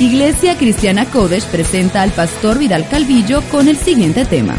[0.00, 4.54] Iglesia Cristiana Kodesh presenta al pastor Vidal Calvillo con el siguiente tema.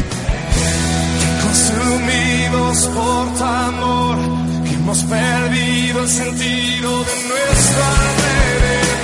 [1.42, 4.18] Consumidos por tu amor,
[4.64, 9.00] que hemos perdido el sentido de nuestro alrededor.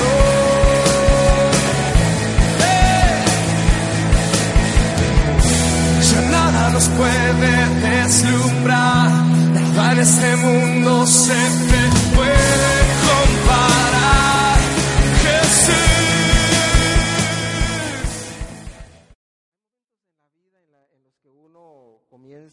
[2.60, 3.24] ¡Eh!
[6.12, 9.10] Ya nada nos puede deslumbrar,
[9.54, 13.05] nada en este mundo se te puede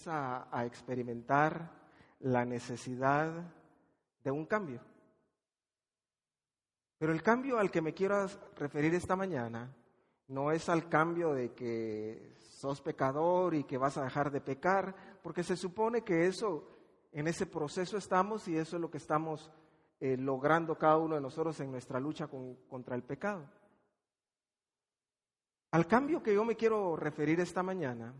[0.07, 1.71] a experimentar
[2.19, 3.31] la necesidad
[4.23, 4.81] de un cambio.
[6.97, 9.73] Pero el cambio al que me quiero referir esta mañana
[10.27, 14.95] no es al cambio de que sos pecador y que vas a dejar de pecar,
[15.21, 16.65] porque se supone que eso,
[17.11, 19.51] en ese proceso estamos y eso es lo que estamos
[19.99, 23.49] eh, logrando cada uno de nosotros en nuestra lucha con- contra el pecado.
[25.71, 28.13] Al cambio que yo me quiero referir esta mañana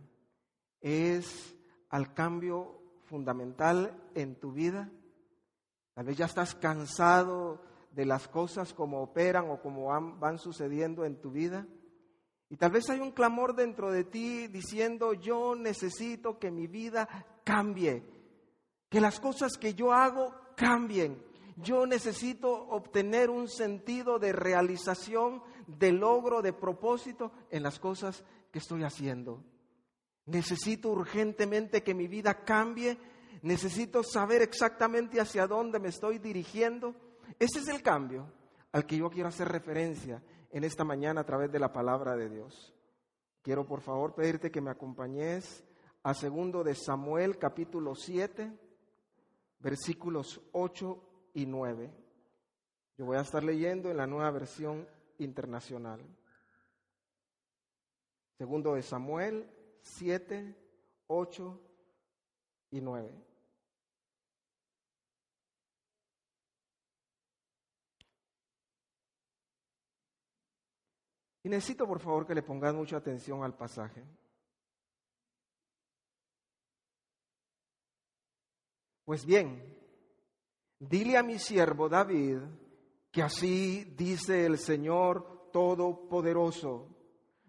[0.82, 1.56] es
[1.94, 4.90] al cambio fundamental en tu vida.
[5.94, 11.22] Tal vez ya estás cansado de las cosas como operan o como van, sucediendo en
[11.22, 11.68] tu vida.
[12.50, 17.08] Y tal vez hay un clamor dentro de ti diciendo, yo necesito que mi vida
[17.44, 18.04] cambie,
[18.90, 21.24] que las cosas que yo hago cambien.
[21.58, 28.58] Yo necesito obtener un sentido de realización, de logro, de propósito en las cosas que
[28.58, 29.44] estoy haciendo.
[30.26, 32.98] Necesito urgentemente que mi vida cambie.
[33.42, 36.96] Necesito saber exactamente hacia dónde me estoy dirigiendo.
[37.40, 38.32] Ese es el cambio
[38.72, 42.30] al que yo quiero hacer referencia en esta mañana a través de la palabra de
[42.30, 42.74] Dios.
[43.42, 45.64] Quiero por favor pedirte que me acompañes
[46.04, 48.52] a segundo de Samuel capítulo 7,
[49.60, 51.92] versículos 8 y 9.
[52.98, 56.02] Yo voy a estar leyendo en la nueva versión internacional.
[58.38, 59.50] Segundo de Samuel
[59.84, 60.56] 7,
[61.08, 61.62] 8
[62.72, 63.24] y 9.
[71.44, 74.04] Y necesito por favor que le pongan mucha atención al pasaje.
[79.04, 79.78] Pues bien,
[80.80, 82.40] dile a mi siervo David
[83.12, 86.93] que así dice el Señor Todopoderoso.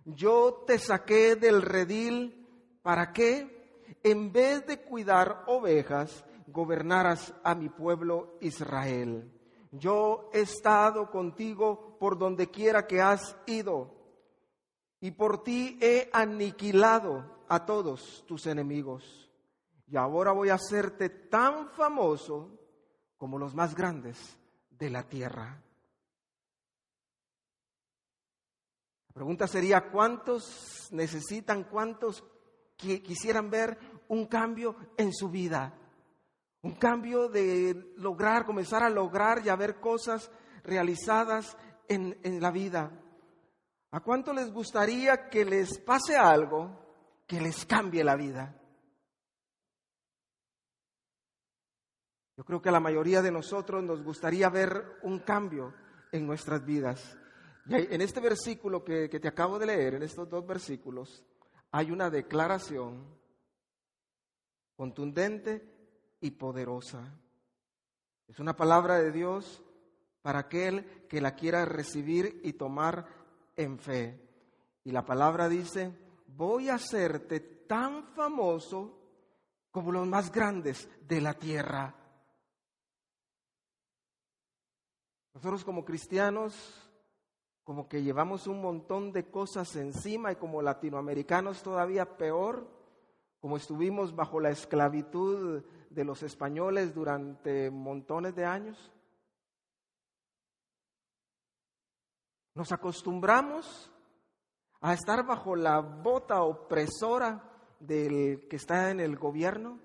[0.05, 2.47] Yo te saqué del redil
[2.83, 9.31] para que, en vez de cuidar ovejas, gobernaras a mi pueblo Israel.
[9.73, 13.91] Yo he estado contigo por donde quiera que has ido,
[15.01, 19.31] y por ti he aniquilado a todos tus enemigos.
[19.87, 22.59] Y ahora voy a hacerte tan famoso
[23.17, 24.39] como los más grandes
[24.71, 25.64] de la tierra.
[29.15, 32.25] Pregunta sería, ¿cuántos necesitan, cuántos
[32.77, 35.73] qui- quisieran ver un cambio en su vida?
[36.63, 40.33] Un cambio de lograr, comenzar a lograr y a ver cosas
[40.65, 41.57] realizadas
[41.89, 42.91] en, en la vida.
[43.93, 48.61] ¿A cuánto les gustaría que les pase algo que les cambie la vida?
[52.37, 55.73] Yo creo que a la mayoría de nosotros nos gustaría ver un cambio
[56.11, 57.17] en nuestras vidas.
[57.67, 61.25] En este versículo que, que te acabo de leer, en estos dos versículos,
[61.71, 63.07] hay una declaración
[64.77, 65.75] contundente
[66.21, 67.19] y poderosa.
[68.29, 69.63] Es una palabra de Dios
[70.23, 73.07] para aquel que la quiera recibir y tomar
[73.57, 74.21] en fe.
[74.85, 75.97] Y la palabra dice,
[76.27, 78.99] voy a hacerte tan famoso
[79.71, 81.95] como los más grandes de la tierra.
[85.35, 86.84] Nosotros como cristianos,
[87.65, 92.69] como que llevamos un montón de cosas encima y como latinoamericanos todavía peor,
[93.41, 98.93] como estuvimos bajo la esclavitud de los españoles durante montones de años.
[102.55, 103.91] Nos acostumbramos
[104.81, 107.51] a estar bajo la bota opresora
[107.81, 109.81] del que está en el gobierno.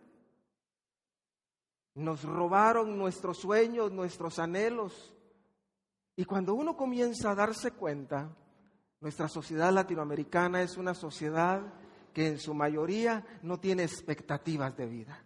[1.96, 5.14] Nos robaron nuestros sueños, nuestros anhelos,
[6.20, 8.30] Y cuando uno comienza a darse cuenta,
[9.00, 11.62] nuestra sociedad latinoamericana es una sociedad
[12.14, 15.24] que en su mayoría no tiene expectativas de vida.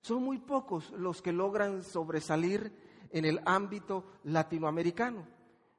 [0.00, 2.72] Son muy pocos los que logran sobresalir
[3.10, 5.28] en el ámbito latinoamericano.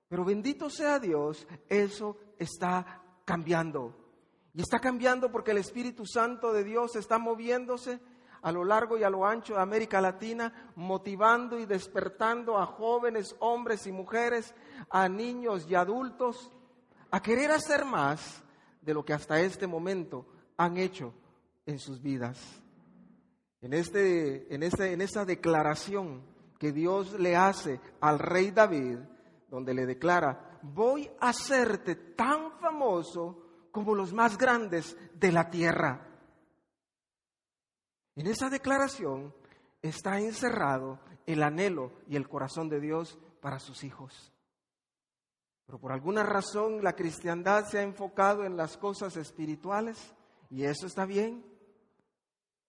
[0.08, 3.98] Pero bendito sea Dios, eso está cambiando.
[4.54, 8.00] Y está cambiando porque el Espíritu Santo de Dios está moviéndose
[8.46, 13.36] a lo largo y a lo ancho de América Latina, motivando y despertando a jóvenes,
[13.40, 14.54] hombres y mujeres,
[14.92, 16.52] a niños y adultos,
[17.10, 18.44] a querer hacer más
[18.84, 20.28] de lo que hasta este momento
[20.58, 21.12] han hecho
[21.66, 22.40] en sus vidas.
[23.62, 26.22] En, este, en, este, en esta declaración
[26.60, 29.00] que Dios le hace al rey David,
[29.50, 33.42] donde le declara, voy a hacerte tan famoso
[33.72, 36.15] como los más grandes de la tierra.
[38.16, 39.34] En esa declaración
[39.82, 44.32] está encerrado el anhelo y el corazón de Dios para sus hijos.
[45.66, 50.14] Pero por alguna razón la cristiandad se ha enfocado en las cosas espirituales
[50.50, 51.44] y eso está bien.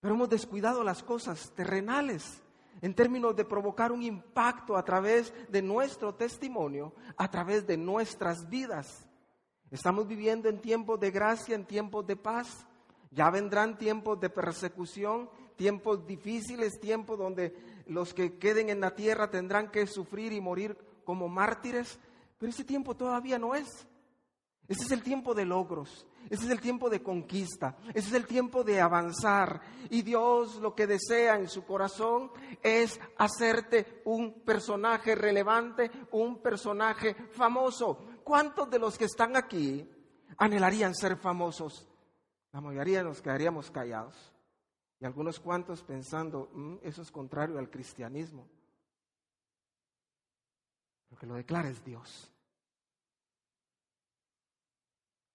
[0.01, 2.43] Pero hemos descuidado las cosas terrenales
[2.81, 8.49] en términos de provocar un impacto a través de nuestro testimonio, a través de nuestras
[8.49, 9.07] vidas.
[9.71, 12.67] Estamos viviendo en tiempos de gracia, en tiempos de paz.
[13.17, 19.31] Ya vendrán tiempos de persecución, tiempos difíciles, tiempos donde los que queden en la tierra
[19.31, 21.99] tendrán que sufrir y morir como mártires.
[22.37, 23.89] Pero ese tiempo todavía no es.
[24.69, 28.27] Ese es el tiempo de logros, ese es el tiempo de conquista, ese es el
[28.27, 29.63] tiempo de avanzar.
[29.89, 32.31] Y Dios lo que desea en su corazón
[32.63, 38.05] es hacerte un personaje relevante, un personaje famoso.
[38.25, 39.89] ¿Cuántos de los que están aquí
[40.37, 41.89] anhelarían ser famosos?
[42.57, 44.33] La mayoría nos quedaríamos callados.
[44.99, 48.49] Y algunos cuantos pensando, mm, eso es contrario al cristianismo.
[51.11, 52.33] Lo que lo declara es Dios.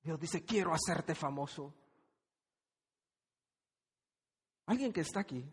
[0.01, 1.71] Dios dice, quiero hacerte famoso.
[4.65, 5.45] Alguien que está aquí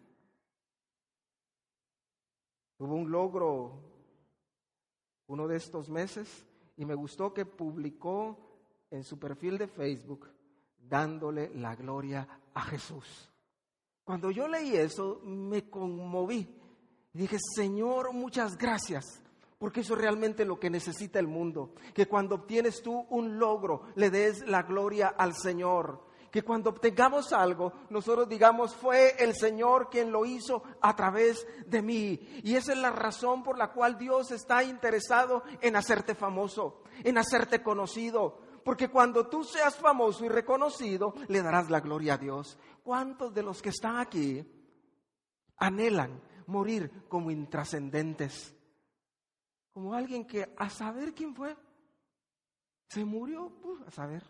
[2.78, 3.78] tuvo un logro
[5.26, 6.46] uno de estos meses
[6.78, 8.38] y me gustó que publicó
[8.90, 10.37] en su perfil de Facebook
[10.78, 13.30] dándole la gloria a Jesús.
[14.04, 16.54] Cuando yo leí eso me conmoví.
[17.12, 19.22] Dije, Señor, muchas gracias
[19.58, 21.74] porque eso es realmente lo que necesita el mundo.
[21.92, 26.06] Que cuando obtienes tú un logro, le des la gloria al Señor.
[26.30, 31.82] Que cuando obtengamos algo, nosotros digamos, fue el Señor quien lo hizo a través de
[31.82, 32.20] mí.
[32.44, 37.18] Y esa es la razón por la cual Dios está interesado en hacerte famoso, en
[37.18, 38.38] hacerte conocido.
[38.64, 42.58] Porque cuando tú seas famoso y reconocido, le darás la gloria a Dios.
[42.82, 44.44] ¿Cuántos de los que están aquí
[45.56, 48.54] anhelan morir como intrascendentes?
[49.78, 51.56] como alguien que a saber quién fue,
[52.88, 53.52] se murió,
[53.86, 54.24] a saber.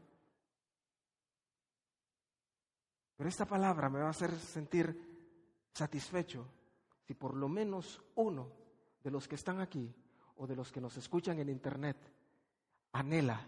[3.16, 6.46] Pero esta palabra me va a hacer sentir satisfecho
[7.06, 8.52] si por lo menos uno
[9.02, 9.90] de los que están aquí
[10.36, 11.96] o de los que nos escuchan en internet
[12.92, 13.40] anhela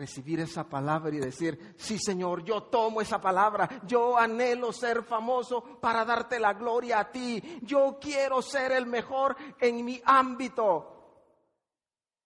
[0.00, 5.78] recibir esa palabra y decir, sí Señor, yo tomo esa palabra, yo anhelo ser famoso
[5.80, 10.96] para darte la gloria a ti, yo quiero ser el mejor en mi ámbito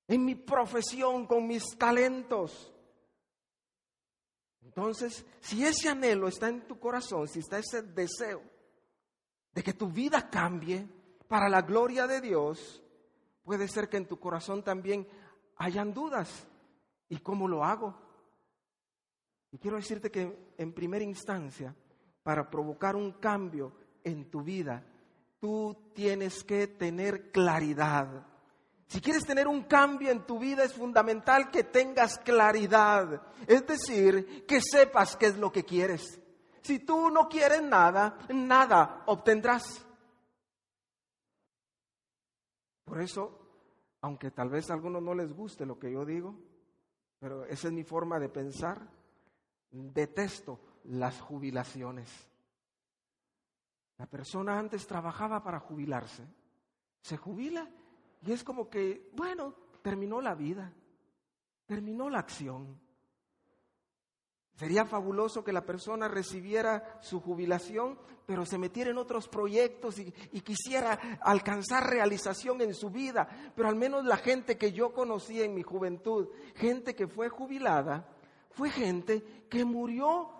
[0.08, 2.72] en mi profesión, con mis talentos.
[4.62, 8.42] Entonces, si ese anhelo está en tu corazón, si está ese deseo
[9.52, 10.88] de que tu vida cambie
[11.28, 12.82] para la gloria de Dios,
[13.44, 15.06] puede ser que en tu corazón también
[15.56, 16.46] hayan dudas.
[17.14, 17.94] ¿Y cómo lo hago?
[19.52, 21.74] Y quiero decirte que en primera instancia,
[22.24, 24.84] para provocar un cambio en tu vida,
[25.38, 28.26] tú tienes que tener claridad
[28.86, 34.44] si quieres tener un cambio en tu vida es fundamental que tengas claridad, es decir,
[34.46, 36.20] que sepas qué es lo que quieres.
[36.62, 39.84] Si tú no quieres nada, nada obtendrás.
[42.84, 43.36] Por eso,
[44.02, 46.38] aunque tal vez a algunos no les guste lo que yo digo,
[47.24, 48.86] pero esa es mi forma de pensar,
[49.70, 52.10] detesto las jubilaciones.
[53.96, 56.22] La persona antes trabajaba para jubilarse,
[57.00, 57.66] se jubila
[58.20, 60.70] y es como que, bueno, terminó la vida,
[61.64, 62.78] terminó la acción.
[64.56, 70.12] Sería fabuloso que la persona recibiera su jubilación, pero se metiera en otros proyectos y,
[70.42, 73.28] quisiera alcanzar realización en su vida.
[73.56, 78.08] Pero al menos la gente que yo conocí en mi juventud, gente que fue jubilada,
[78.50, 80.30] fue gente que murió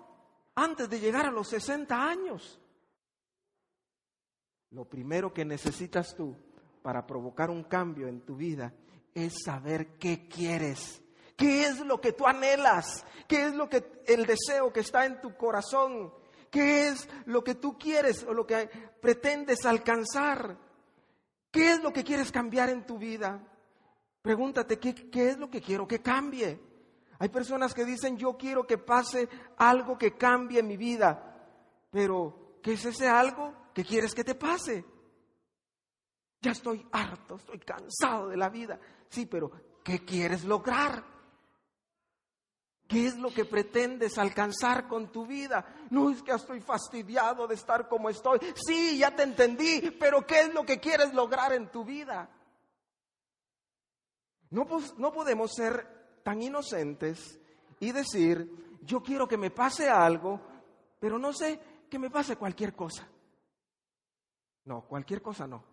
[0.55, 2.61] antes de llegar a los 60 años.
[4.71, 6.37] Lo primero que necesitas tú
[6.83, 8.73] para provocar un cambio en tu vida
[9.13, 11.04] es saber qué quieres.
[11.37, 13.05] ¿Qué es lo que tú anhelas?
[13.27, 16.13] ¿Qué es lo que el deseo que está en tu corazón?
[16.51, 18.69] ¿Qué es lo que tú quieres o lo que
[19.01, 20.57] pretendes alcanzar?
[21.51, 23.41] ¿Qué es lo que quieres cambiar en tu vida?
[24.23, 26.61] Pregúntate, ¿qué, qué es lo que quiero que cambie?
[27.19, 31.35] Hay personas que dicen, yo quiero que pase algo que cambie mi vida.
[31.91, 34.85] Pero, ¿qué es ese algo que quieres que te pase?
[36.41, 38.79] Ya estoy harto, estoy cansado de la vida.
[39.09, 39.51] Sí, pero
[39.83, 41.14] ¿qué quieres lograr?
[42.87, 45.65] ¿Qué es lo que pretendes alcanzar con tu vida?
[45.91, 48.39] No es que estoy fastidiado de estar como estoy.
[48.55, 52.29] Sí, ya te entendí, pero ¿qué es lo que quieres lograr en tu vida?
[54.51, 54.67] No,
[54.99, 57.41] no podemos ser tan inocentes
[57.81, 60.41] y decir, yo quiero que me pase algo,
[61.01, 61.59] pero no sé
[61.91, 63.09] que me pase cualquier cosa.
[64.65, 65.65] No, cualquier cosa no.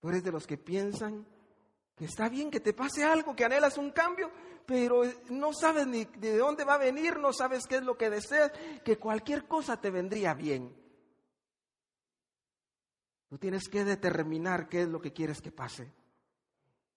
[0.00, 1.26] Tú eres de los que piensan
[2.00, 4.30] está bien que te pase algo, que anhelas un cambio,
[4.66, 8.10] pero no sabes ni de dónde va a venir, no sabes qué es lo que
[8.10, 8.52] deseas,
[8.84, 10.74] que cualquier cosa te vendría bien.
[13.28, 15.92] Tú tienes que determinar qué es lo que quieres que pase.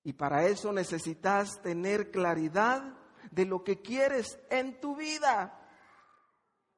[0.03, 2.97] Y para eso necesitas tener claridad
[3.31, 5.59] de lo que quieres en tu vida.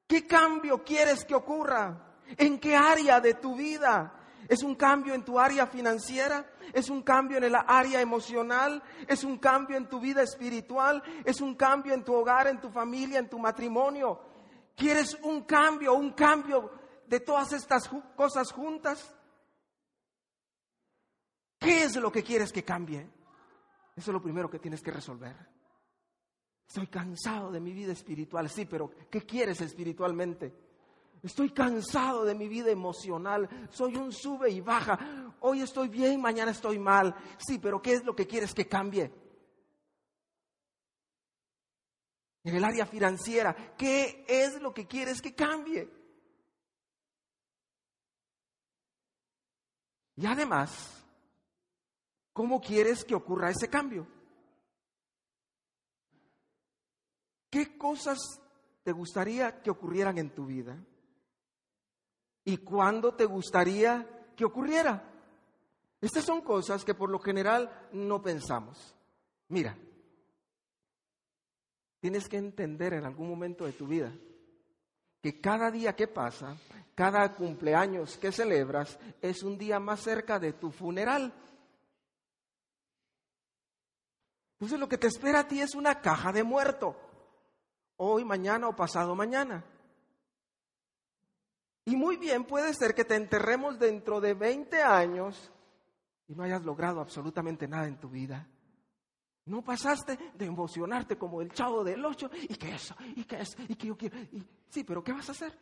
[0.08, 2.18] ¿Qué cambio quieres que ocurra?
[2.38, 4.19] ¿En qué área de tu vida?
[4.50, 6.44] ¿Es un cambio en tu área financiera?
[6.74, 8.82] ¿Es un cambio en el área emocional?
[9.08, 11.04] ¿Es un cambio en tu vida espiritual?
[11.24, 14.20] ¿Es un cambio en tu hogar, en tu familia, en tu matrimonio?
[14.76, 16.72] ¿Quieres un cambio, un cambio
[17.06, 19.16] de todas estas cosas juntas?
[21.60, 23.02] ¿Qué es lo que quieres que cambie?
[23.96, 25.36] Eso es lo primero que tienes que resolver.
[26.68, 30.69] Estoy cansado de mi vida espiritual, sí, pero ¿qué quieres espiritualmente?
[31.22, 33.50] Estoy cansado de mi vida emocional.
[33.72, 35.34] Soy un sube y baja.
[35.42, 37.16] Hoy estoy bien, mañana estoy mal.
[37.38, 39.12] Sí, pero ¿qué es lo que quieres que cambie?
[42.44, 45.90] En el área financiera, ¿qué es lo que quieres que cambie?
[50.16, 51.04] Y además,
[52.32, 54.08] ¿cómo quieres que ocurra ese cambio?
[57.50, 58.18] ¿Qué cosas
[58.84, 60.78] te gustaría que ocurrieran en tu vida?
[62.50, 65.04] ¿Y cuándo te gustaría que ocurriera?
[66.02, 68.96] Estas son cosas que por lo general no pensamos.
[69.50, 69.78] Mira,
[72.00, 74.12] tienes que entender en algún momento de tu vida
[75.22, 76.58] que cada día que pasa,
[76.96, 81.32] cada cumpleaños que celebras, es un día más cerca de tu funeral.
[84.54, 86.96] Entonces lo que te espera a ti es una caja de muerto,
[87.98, 89.64] hoy, mañana o pasado mañana.
[91.90, 95.52] Y muy bien puede ser que te enterremos dentro de 20 años
[96.28, 98.48] y no hayas logrado absolutamente nada en tu vida.
[99.46, 103.58] No pasaste de emocionarte como el chavo del ocho y que eso, y que eso,
[103.68, 104.20] y que yo quiero.
[104.20, 105.58] Y, sí, pero ¿qué vas a hacer?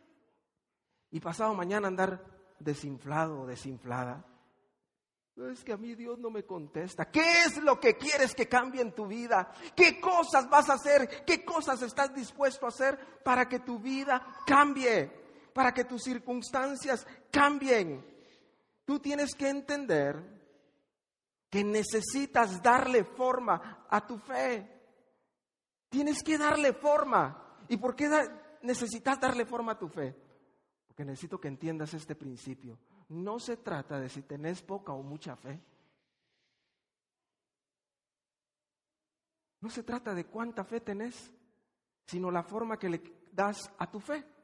[1.11, 2.21] Y pasado mañana andar
[2.59, 4.25] desinflado o desinflada.
[5.37, 7.09] Es que a mí Dios no me contesta.
[7.09, 9.49] ¿Qué es lo que quieres que cambie en tu vida?
[9.73, 11.23] ¿Qué cosas vas a hacer?
[11.25, 15.26] ¿Qué cosas estás dispuesto a hacer para que tu vida cambie?
[15.57, 18.05] Para que tus circunstancias cambien.
[18.85, 20.15] Tú tienes que entender
[21.49, 24.71] que necesitas darle forma a tu fe.
[25.89, 27.57] Tienes que darle forma.
[27.69, 28.07] ¿Y por qué
[28.61, 30.15] necesitas darle forma a tu fe?
[30.85, 32.77] Porque necesito que entiendas este principio.
[33.09, 35.59] No se trata de si tenés poca o mucha fe.
[39.61, 41.31] No se trata de cuánta fe tenés,
[42.05, 44.36] sino la forma que le das a tu fe.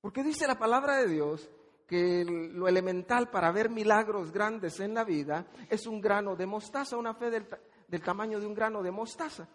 [0.00, 1.50] Porque dice la palabra de Dios
[1.86, 6.96] que lo elemental para ver milagros grandes en la vida es un grano de mostaza,
[6.96, 7.48] una fe del,
[7.88, 9.48] del tamaño de un grano de mostaza.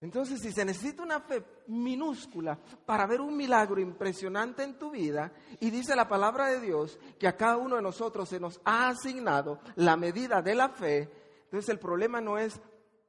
[0.00, 2.56] Entonces, si se necesita una fe minúscula
[2.86, 7.26] para ver un milagro impresionante en tu vida, y dice la palabra de Dios que
[7.26, 11.10] a cada uno de nosotros se nos ha asignado la medida de la fe,
[11.44, 12.60] entonces el problema no es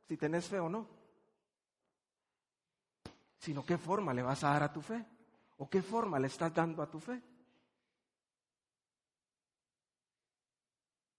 [0.07, 0.87] si tenés fe o no,
[3.37, 5.05] sino qué forma le vas a dar a tu fe.
[5.59, 7.21] ¿O qué forma le estás dando a tu fe?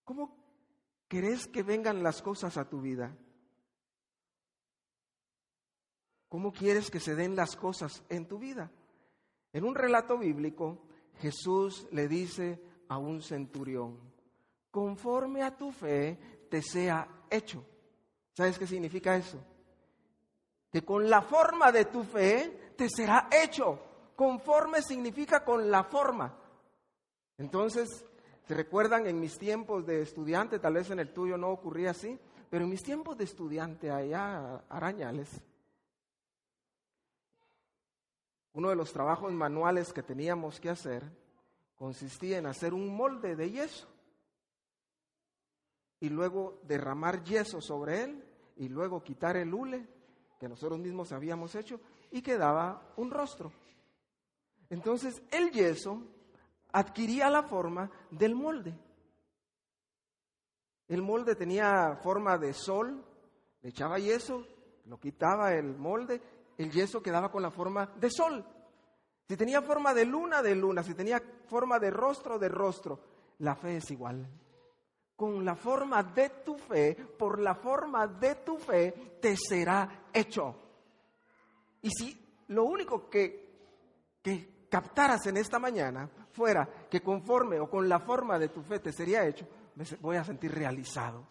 [0.02, 0.34] ¿Cómo
[1.06, 3.14] querés que vengan las cosas a tu vida?
[6.30, 8.70] ¿Cómo quieres que se den las cosas en tu vida?
[9.52, 10.86] En un relato bíblico,
[11.18, 14.00] Jesús le dice a un centurión,
[14.70, 17.62] conforme a tu fe te sea hecho.
[18.32, 19.38] ¿Sabes qué significa eso?
[20.72, 23.89] Que con la forma de tu fe te será hecho.
[24.20, 26.36] Conforme significa con la forma.
[27.38, 28.04] Entonces,
[28.50, 30.58] ¿Se recuerdan en mis tiempos de estudiante?
[30.58, 32.18] Tal vez en el tuyo no ocurría así,
[32.50, 35.40] pero en mis tiempos de estudiante allá, Arañales,
[38.54, 41.04] uno de los trabajos manuales que teníamos que hacer
[41.76, 43.86] consistía en hacer un molde de yeso
[46.00, 48.24] y luego derramar yeso sobre él
[48.56, 49.86] y luego quitar el hule
[50.40, 51.78] que nosotros mismos habíamos hecho
[52.10, 53.52] y quedaba un rostro.
[54.70, 56.00] Entonces el yeso
[56.72, 58.72] adquiría la forma del molde.
[60.88, 63.04] El molde tenía forma de sol,
[63.62, 64.46] le echaba yeso,
[64.86, 66.20] lo quitaba el molde,
[66.56, 68.44] el yeso quedaba con la forma de sol.
[69.28, 73.00] Si tenía forma de luna, de luna, si tenía forma de rostro, de rostro.
[73.38, 74.26] La fe es igual.
[75.14, 80.56] Con la forma de tu fe, por la forma de tu fe, te será hecho.
[81.82, 87.88] Y si lo único que, que captaras en esta mañana fuera que conforme o con
[87.88, 91.26] la forma de tu fe te sería hecho, me voy a sentir realizado.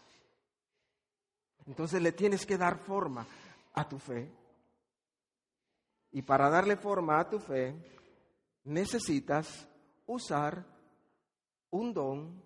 [1.65, 3.25] Entonces le tienes que dar forma
[3.74, 4.29] a tu fe.
[6.12, 7.75] Y para darle forma a tu fe,
[8.65, 9.67] necesitas
[10.05, 10.65] usar
[11.69, 12.43] un don,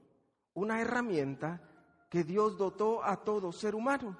[0.53, 1.61] una herramienta
[2.09, 4.17] que Dios dotó a todo ser humano,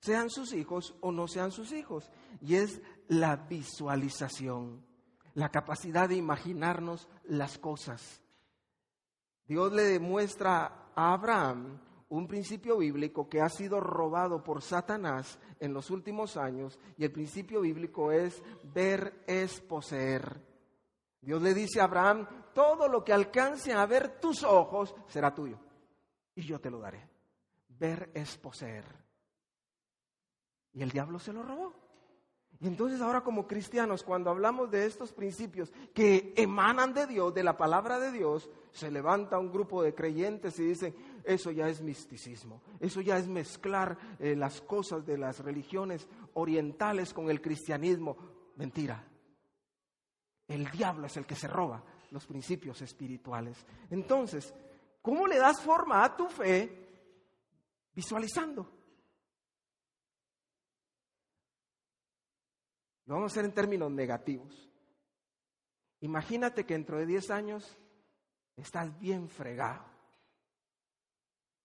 [0.00, 4.91] sean sus hijos o no sean sus hijos, y es la visualización
[5.34, 8.22] la capacidad de imaginarnos las cosas.
[9.46, 15.72] Dios le demuestra a Abraham un principio bíblico que ha sido robado por Satanás en
[15.72, 20.40] los últimos años y el principio bíblico es ver es poseer.
[21.20, 25.58] Dios le dice a Abraham, todo lo que alcance a ver tus ojos será tuyo
[26.34, 27.08] y yo te lo daré.
[27.68, 28.84] Ver es poseer.
[30.72, 31.81] Y el diablo se lo robó.
[32.62, 37.42] Y entonces ahora como cristianos, cuando hablamos de estos principios que emanan de Dios, de
[37.42, 41.82] la palabra de Dios, se levanta un grupo de creyentes y dicen, eso ya es
[41.82, 48.16] misticismo, eso ya es mezclar eh, las cosas de las religiones orientales con el cristianismo.
[48.54, 49.08] Mentira.
[50.46, 51.82] El diablo es el que se roba
[52.12, 53.58] los principios espirituales.
[53.90, 54.54] Entonces,
[55.02, 56.78] ¿cómo le das forma a tu fe?
[57.92, 58.81] Visualizando.
[63.12, 64.70] Lo vamos a hacer en términos negativos.
[66.00, 67.78] Imagínate que dentro de 10 años
[68.56, 69.84] estás bien fregado,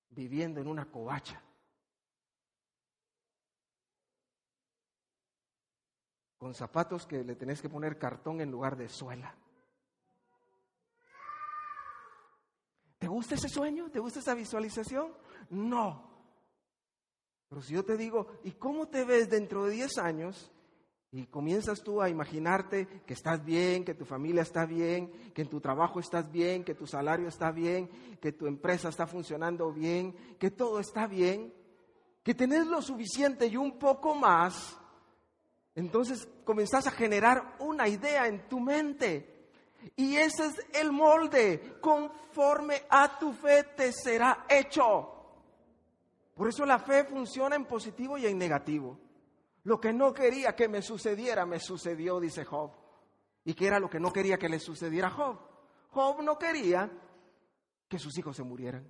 [0.09, 1.41] viviendo en una covacha.
[6.37, 9.33] Con zapatos que le tenés que poner cartón en lugar de suela.
[12.97, 13.89] ¿Te gusta ese sueño?
[13.89, 15.13] ¿Te gusta esa visualización?
[15.51, 16.11] No.
[17.47, 20.51] Pero si yo te digo, ¿y cómo te ves dentro de 10 años?
[21.11, 25.49] Y comienzas tú a imaginarte que estás bien, que tu familia está bien, que en
[25.49, 27.89] tu trabajo estás bien, que tu salario está bien,
[28.19, 31.53] que tu empresa está funcionando bien, que todo está bien,
[32.23, 34.77] que tenés lo suficiente y un poco más.
[35.75, 39.51] Entonces comenzás a generar una idea en tu mente.
[39.95, 41.77] Y ese es el molde.
[41.79, 45.13] Conforme a tu fe te será hecho.
[46.35, 48.99] Por eso la fe funciona en positivo y en negativo.
[49.67, 52.71] Lo que no quería que me sucediera, me sucedió, dice Job.
[53.43, 55.37] ¿Y qué era lo que no quería que le sucediera a Job?
[55.89, 56.89] Job no quería
[57.89, 58.89] que sus hijos se murieran.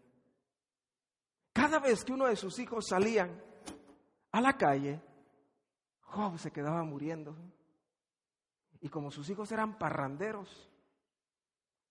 [1.51, 3.41] Cada vez que uno de sus hijos salían
[4.31, 5.01] a la calle,
[6.01, 7.35] Job se quedaba muriendo.
[8.79, 10.69] Y como sus hijos eran parranderos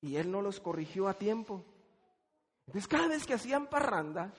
[0.00, 1.64] y él no los corrigió a tiempo,
[2.68, 4.32] entonces cada vez que hacían parranda,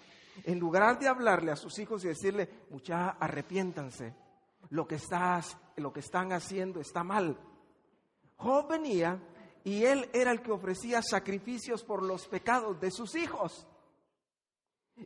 [0.45, 4.15] en lugar de hablarle a sus hijos y decirle, mucha, arrepiéntanse,
[4.69, 7.37] lo que, estás, lo que están haciendo está mal.
[8.37, 9.21] Job venía
[9.63, 13.67] y él era el que ofrecía sacrificios por los pecados de sus hijos.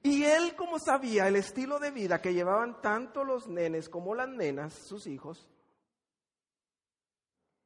[0.04, 4.30] Y él, como sabía el estilo de vida que llevaban tanto los nenes como las
[4.30, 5.50] nenas, sus hijos,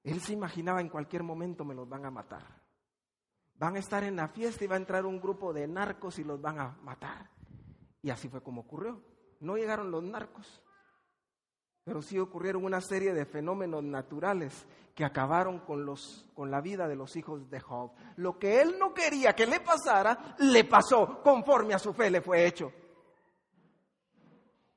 [0.03, 2.43] él se imaginaba en cualquier momento me los van a matar.
[3.57, 6.23] Van a estar en la fiesta y va a entrar un grupo de narcos y
[6.23, 7.29] los van a matar.
[8.01, 9.01] Y así fue como ocurrió.
[9.39, 10.61] No llegaron los narcos,
[11.85, 16.87] pero sí ocurrieron una serie de fenómenos naturales que acabaron con, los, con la vida
[16.87, 17.91] de los hijos de Job.
[18.15, 22.21] Lo que él no quería que le pasara, le pasó conforme a su fe le
[22.21, 22.73] fue hecho.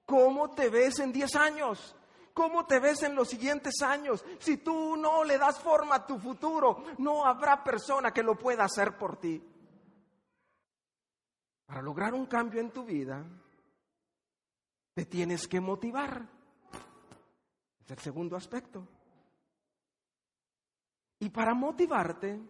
[0.04, 1.96] ¿Cómo te ves en 10 años?
[2.34, 4.22] ¿Cómo te ves en los siguientes años?
[4.38, 8.64] Si tú no le das forma a tu futuro, no habrá persona que lo pueda
[8.64, 9.42] hacer por ti.
[11.64, 13.24] Para lograr un cambio en tu vida,
[14.92, 16.37] te tienes que motivar
[17.94, 18.86] el segundo aspecto.
[21.20, 22.40] Y para motivarte,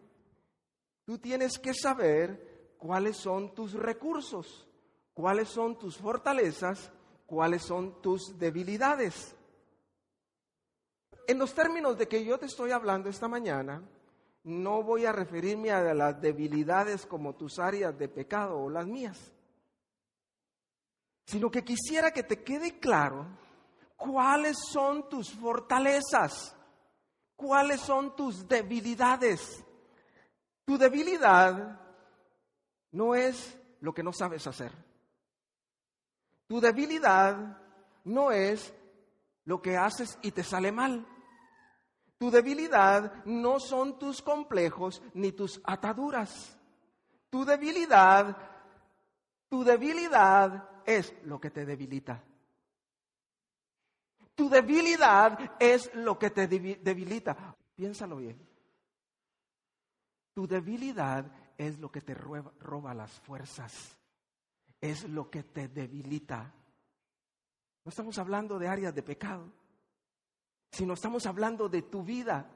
[1.08, 4.68] Tú tienes que saber cuáles son tus recursos,
[5.14, 6.92] cuáles son tus fortalezas,
[7.24, 9.34] cuáles son tus debilidades.
[11.26, 13.82] En los términos de que yo te estoy hablando esta mañana,
[14.44, 19.32] no voy a referirme a las debilidades como tus áreas de pecado o las mías,
[21.24, 23.28] sino que quisiera que te quede claro
[23.98, 26.56] cuáles son tus fortalezas,
[27.36, 29.62] cuáles son tus debilidades.
[30.64, 31.80] Tu debilidad
[32.92, 34.72] no es lo que no sabes hacer.
[36.46, 37.58] Tu debilidad
[38.04, 38.72] no es
[39.44, 41.06] lo que haces y te sale mal.
[42.18, 46.56] Tu debilidad no son tus complejos ni tus ataduras.
[47.30, 48.36] Tu debilidad,
[49.48, 52.22] tu debilidad es lo que te debilita.
[54.38, 57.56] Tu debilidad es lo que te debilita.
[57.74, 58.38] Piénsalo bien.
[60.32, 63.98] Tu debilidad es lo que te roba, las fuerzas.
[64.80, 66.54] Es lo que te debilita.
[67.84, 69.50] No estamos hablando de áreas de pecado,
[70.70, 72.48] sino estamos hablando de tu vida.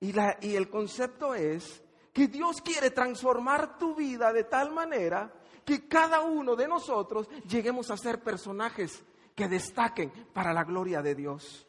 [0.00, 5.30] Y, la, y el concepto es que Dios quiere transformar tu vida de tal manera
[5.62, 11.14] que cada uno de nosotros lleguemos a ser personajes que destaquen para la gloria de
[11.14, 11.66] Dios.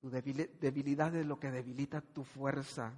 [0.00, 2.92] Tu debilidad es lo que debilita tu fuerza.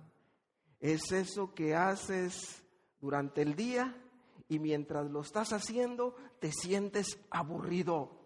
[0.80, 2.62] Es eso que haces
[3.00, 3.94] durante el día
[4.48, 8.20] y mientras lo estás haciendo te sientes aburrido.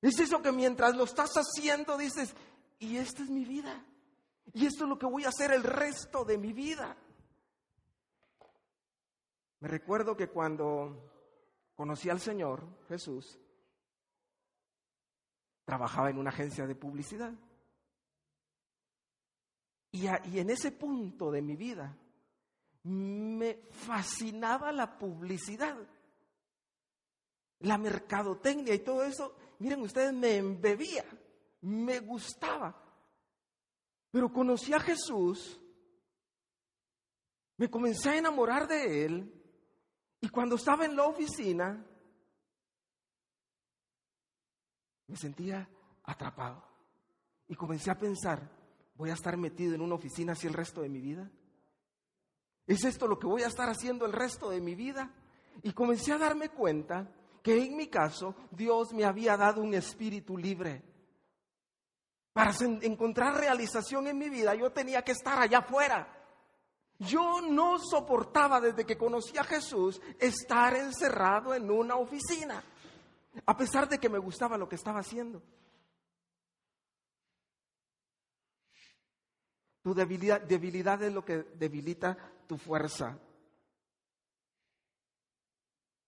[0.00, 2.34] Es eso que mientras lo estás haciendo dices,
[2.78, 3.84] y esta es mi vida.
[4.52, 6.96] Y esto es lo que voy a hacer el resto de mi vida.
[9.60, 11.17] Me recuerdo que cuando
[11.78, 13.38] conocí al Señor Jesús,
[15.64, 17.32] trabajaba en una agencia de publicidad.
[19.92, 21.96] Y, en ese punto de mi vida
[22.82, 25.76] me fascinaba la publicidad,
[27.60, 29.36] la mercadotecnia y todo eso.
[29.60, 31.04] Miren, ustedes me embebía,
[31.60, 32.74] me gustaba.
[34.10, 35.60] Pero conocí a Jesús,
[37.56, 39.37] me comencé a enamorar de Él
[40.20, 41.84] y cuando estaba en la oficina
[45.06, 45.68] me sentía
[46.04, 46.64] atrapado
[47.48, 48.58] y comencé a pensar,
[48.98, 51.30] ¿Voy a estar metido en una oficina así el resto de mi vida?
[52.66, 55.14] ¿Es esto lo que voy a estar haciendo el resto de mi vida?
[55.62, 57.08] Y comencé a darme cuenta
[57.40, 60.82] que en mi caso Dios me había dado un espíritu libre.
[62.32, 62.50] Para
[62.82, 66.17] encontrar realización en mi vida yo tenía que estar allá afuera.
[66.98, 72.62] Yo no soportaba desde que conocí a Jesús estar encerrado en una oficina,
[73.46, 75.40] a pesar de que me gustaba lo que estaba haciendo.
[79.82, 83.16] Tu debilidad, debilidad es lo que debilita tu fuerza.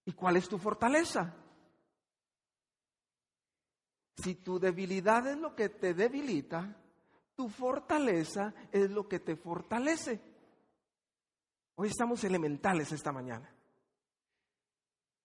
[0.05, 1.33] ¿Y cuál es tu fortaleza?
[4.17, 6.77] Si tu debilidad es lo que te debilita,
[7.37, 10.30] tu fortaleza es lo que te fortalece.
[11.83, 13.51] Hoy estamos elementales esta mañana.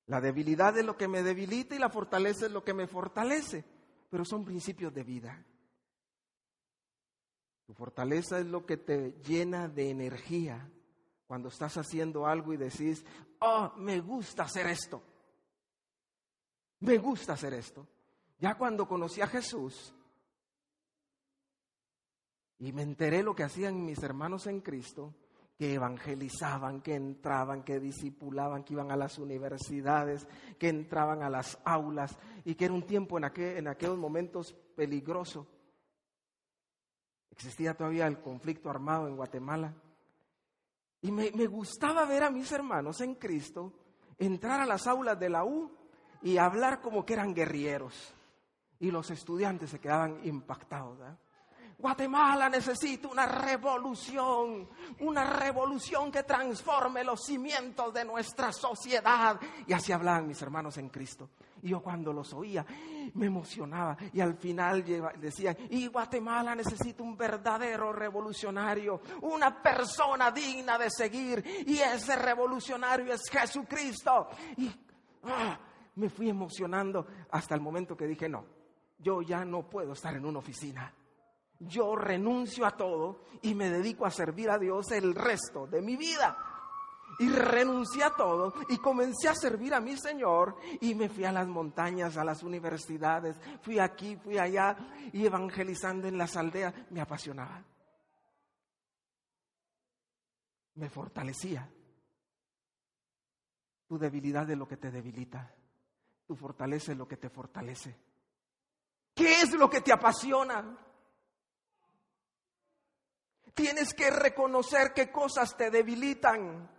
[0.05, 3.65] La debilidad es lo que me debilita y la fortaleza es lo que me fortalece,
[4.09, 5.45] pero son principios de vida.
[7.65, 10.71] Tu fortaleza es lo que te llena de energía
[11.27, 13.05] cuando estás haciendo algo y decís,
[13.39, 15.03] oh, me gusta hacer esto.
[16.79, 17.85] Me gusta hacer esto.
[18.39, 19.93] Ya cuando conocí a Jesús
[22.59, 25.13] y me enteré lo que hacían mis hermanos en Cristo,
[25.57, 30.27] que evangelizaban, que entraban, que discipulaban, que iban a las universidades,
[30.59, 35.47] que entraban a las aulas y que era un tiempo en, en aquellos momentos peligroso
[37.35, 39.73] Existía todavía el conflicto armado en Guatemala.
[41.01, 43.73] Y me, gustaba ver a mis hermanos en Cristo
[44.17, 45.69] entrar a las aulas de la U
[46.21, 48.15] y hablar como que eran guerrilleros.
[48.79, 50.97] Y los estudiantes se quedaban impactados.
[51.77, 54.67] Guatemala necesita una revolución,
[54.99, 59.39] una revolución que transforme los cimientos de nuestra sociedad.
[59.67, 61.29] Y así hablaban mis hermanos en Cristo.
[61.61, 62.65] Y yo cuando los oía
[63.13, 63.97] me emocionaba.
[64.13, 64.83] Y al final
[65.19, 71.43] decían, y Guatemala necesita un verdadero revolucionario, una persona digna de seguir.
[71.67, 74.29] Y ese revolucionario es Jesucristo.
[74.57, 74.71] Y
[75.23, 75.59] ah,
[75.95, 78.45] me fui emocionando hasta el momento que dije, no,
[78.97, 80.93] yo ya no puedo estar en una oficina
[81.59, 85.95] yo renuncio a todo y me dedico a servir a Dios el resto de mi
[85.95, 86.37] vida.
[87.17, 91.31] Y renuncié a todo y comencé a servir a mi Señor y me fui a
[91.31, 94.75] las montañas, a las universidades, fui aquí, fui allá
[95.13, 97.63] y evangelizando en las aldeas, me apasionaba.
[100.75, 101.69] me fortalecía.
[103.87, 105.53] Tu debilidad es lo que te debilita.
[106.25, 107.95] Tu fortaleza es lo que te fortalece.
[109.13, 110.77] ¿Qué es lo que te apasiona?
[113.55, 116.69] Tienes que reconocer qué cosas te debilitan.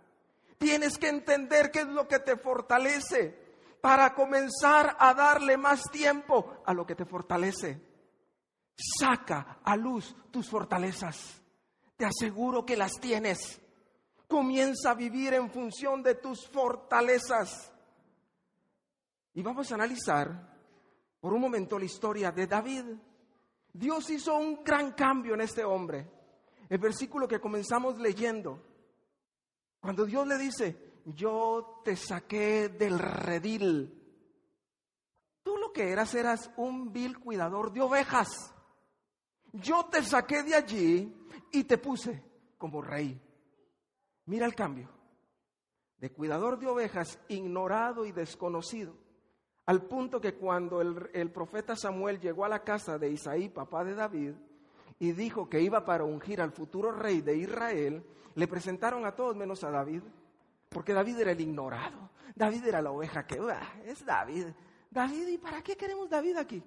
[0.59, 3.47] Tienes que entender qué es lo que te fortalece
[3.81, 7.81] para comenzar a darle más tiempo a lo que te fortalece.
[8.99, 11.41] Saca a luz tus fortalezas.
[11.95, 13.59] Te aseguro que las tienes.
[14.27, 17.71] Comienza a vivir en función de tus fortalezas.
[19.33, 20.55] Y vamos a analizar
[21.19, 22.85] por un momento la historia de David.
[23.73, 26.16] Dios hizo un gran cambio en este hombre.
[26.69, 28.61] El versículo que comenzamos leyendo,
[29.79, 33.93] cuando Dios le dice, yo te saqué del redil,
[35.43, 38.53] tú lo que eras eras un vil cuidador de ovejas.
[39.53, 41.15] Yo te saqué de allí
[41.51, 42.23] y te puse
[42.57, 43.21] como rey.
[44.25, 44.89] Mira el cambio.
[45.97, 48.95] De cuidador de ovejas, ignorado y desconocido,
[49.65, 53.95] al punto que cuando el, profeta Samuel llegó a la casa de Isaí, papá de
[53.95, 54.33] David,
[54.99, 58.03] y dijo que iba para ungir al futuro rey de Israel,
[58.35, 60.01] le presentaron a todos menos a David,
[60.69, 62.09] porque David era el ignorado.
[62.35, 63.39] David era la oveja que,
[63.85, 64.47] es David.
[64.89, 66.63] David, ¿y para qué queremos David aquí?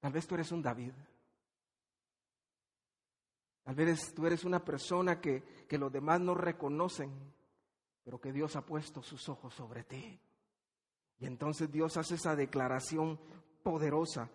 [0.00, 0.92] Tal vez tú eres un David.
[3.64, 7.12] Tal vez tú eres una persona que, que los demás no reconocen,
[8.02, 10.18] pero que Dios ha puesto sus ojos sobre ti.
[11.18, 13.18] Y entonces Dios hace esa declaración
[13.62, 14.30] poderosa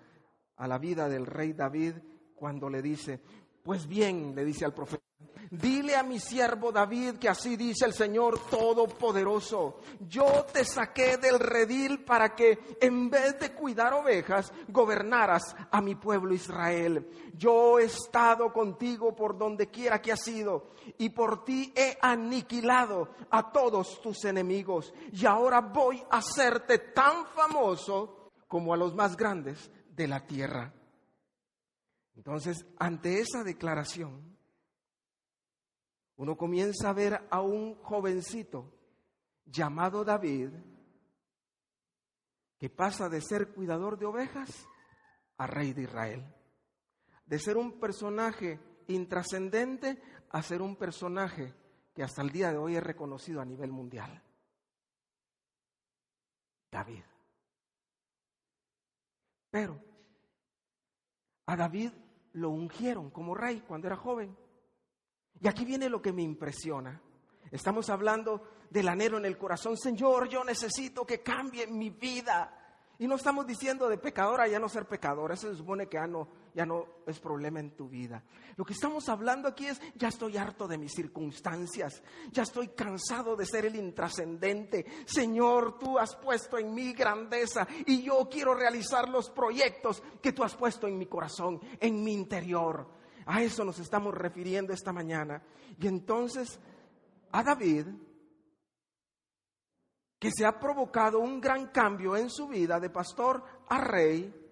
[0.58, 1.96] a la vida del rey David
[2.36, 3.22] cuando le dice,
[3.64, 5.04] pues bien, le dice al profeta,
[5.54, 9.82] Dile a mi siervo David que así dice el Señor Todopoderoso.
[10.00, 15.94] Yo te saqué del redil para que en vez de cuidar ovejas, gobernaras a mi
[15.94, 17.08] pueblo Israel.
[17.38, 23.10] Yo he estado contigo por donde quiera que has ido y por ti he aniquilado
[23.30, 24.92] a todos tus enemigos.
[25.12, 30.74] Y ahora voy a hacerte tan famoso como a los más grandes de la tierra.
[32.16, 34.38] Entonces, ante esa declaración,
[36.16, 38.72] uno comienza a ver a un jovencito
[39.46, 40.50] llamado David
[42.58, 44.68] que pasa de ser cuidador de ovejas
[45.38, 46.36] a rey de Israel.
[47.26, 51.54] De ser un personaje intrascendente a ser un personaje
[51.94, 54.22] que hasta el día de hoy es reconocido a nivel mundial.
[56.72, 57.04] David.
[59.54, 59.80] Pero
[61.46, 61.92] a David
[62.32, 64.36] lo ungieron como rey cuando era joven.
[65.40, 67.00] Y aquí viene lo que me impresiona.
[67.52, 69.78] Estamos hablando del anhelo en el corazón.
[69.78, 72.52] Señor, yo necesito que cambie mi vida.
[72.98, 75.36] Y no estamos diciendo de pecadora ya no ser pecadora.
[75.36, 78.24] Eso se supone que ya no, ya no es problema en tu vida.
[78.56, 82.04] Lo que estamos hablando aquí es, ya estoy harto de mis circunstancias.
[82.32, 84.86] Ya estoy cansado de ser el intrascendente.
[85.06, 90.44] Señor, tú has puesto en mí grandeza y yo quiero realizar los proyectos que tú
[90.44, 92.88] has puesto en mi corazón, en mi interior.
[93.26, 95.42] A eso nos estamos refiriendo esta mañana.
[95.80, 96.60] Y entonces
[97.32, 97.88] a David,
[100.20, 104.43] que se ha provocado un gran cambio en su vida de pastor a rey,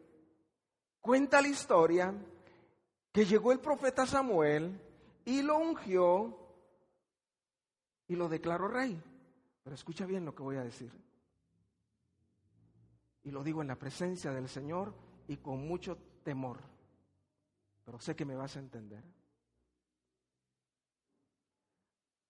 [1.02, 2.14] cuenta la historia
[3.12, 4.80] que llegó el profeta Samuel
[5.26, 6.38] y lo ungió
[8.08, 9.02] y lo declaró rey.
[9.64, 10.92] Pero escucha bien lo que voy a decir.
[13.24, 14.94] Y lo digo en la presencia del Señor
[15.28, 16.72] y con mucho temor
[17.92, 19.04] pero sé que me vas a entender.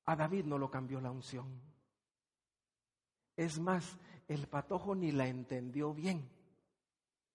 [0.05, 1.61] A David no lo cambió la unción.
[3.35, 6.27] Es más, el patojo ni la entendió bien.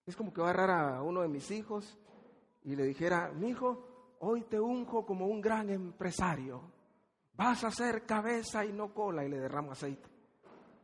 [0.07, 1.99] Es como que va a uno de mis hijos
[2.62, 6.62] y le dijera, mi hijo, hoy te unjo como un gran empresario.
[7.35, 10.09] Vas a hacer cabeza y no cola y le derramo aceite.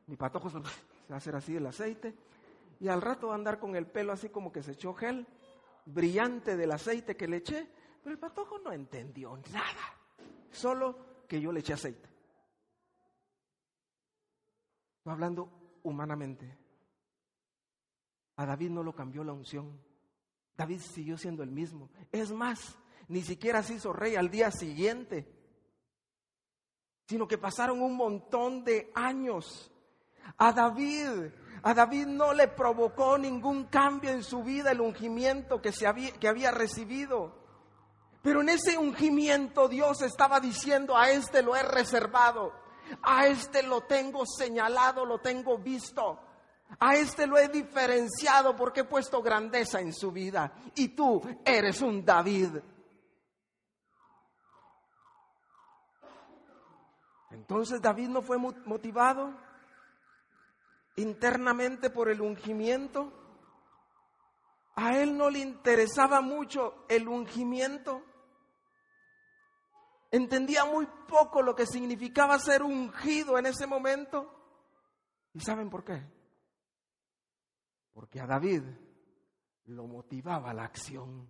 [0.09, 0.69] Mi patojo se va
[1.11, 2.15] a hacer así el aceite
[2.81, 5.27] y al rato va a andar con el pelo así como que se echó gel
[5.87, 7.69] brillante del aceite que le eché,
[8.03, 9.95] pero el patojo no entendió nada,
[10.51, 12.09] solo que yo le eché aceite.
[14.99, 15.49] Estoy hablando
[15.85, 16.62] humanamente.
[18.43, 19.81] A David no lo cambió la unción.
[20.57, 21.91] David siguió siendo el mismo.
[22.11, 22.77] Es más,
[23.07, 25.33] ni siquiera se hizo rey al día siguiente,
[27.07, 29.71] sino que pasaron un montón de años.
[30.39, 31.31] A David
[31.63, 36.11] a David no le provocó ningún cambio en su vida el ungimiento que, se había,
[36.11, 37.37] que había recibido.
[38.23, 42.53] Pero en ese ungimiento Dios estaba diciendo, a este lo he reservado,
[43.03, 46.19] a este lo tengo señalado, lo tengo visto,
[46.79, 50.53] a este lo he diferenciado porque he puesto grandeza en su vida.
[50.75, 52.59] Y tú eres un David.
[57.31, 59.35] Entonces David no fue motivado
[60.97, 63.13] internamente por el ungimiento.
[64.75, 68.03] A él no le interesaba mucho el ungimiento.
[70.11, 74.31] Entendía muy poco lo que significaba ser ungido en ese momento.
[75.33, 76.22] ¿Y saben por qué?
[77.93, 78.63] Porque a David
[79.67, 81.29] lo motivaba la acción.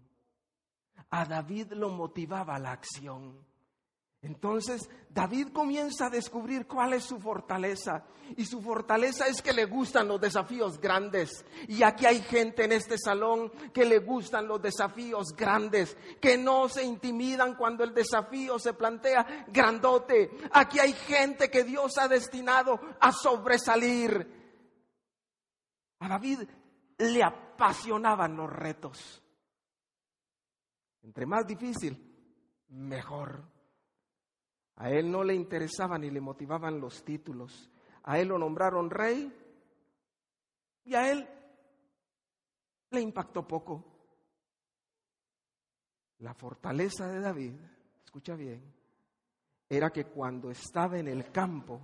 [1.11, 3.45] A David lo motivaba la acción.
[4.23, 8.05] Entonces David comienza a descubrir cuál es su fortaleza.
[8.37, 11.45] Y su fortaleza es que le gustan los desafíos grandes.
[11.67, 16.69] Y aquí hay gente en este salón que le gustan los desafíos grandes, que no
[16.69, 20.31] se intimidan cuando el desafío se plantea grandote.
[20.53, 24.42] Aquí hay gente que Dios ha destinado a sobresalir.
[26.03, 26.41] A David
[26.99, 29.23] le apasionaban los retos.
[31.01, 31.97] Entre más difícil,
[32.71, 33.45] mejor.
[34.75, 37.71] A él no le interesaban ni le motivaban los títulos.
[38.03, 39.33] A él lo nombraron rey
[40.83, 41.29] y a él
[42.91, 43.85] le impactó poco.
[46.19, 47.55] La fortaleza de David,
[48.05, 48.75] escucha bien,
[49.69, 51.81] era que cuando estaba en el campo,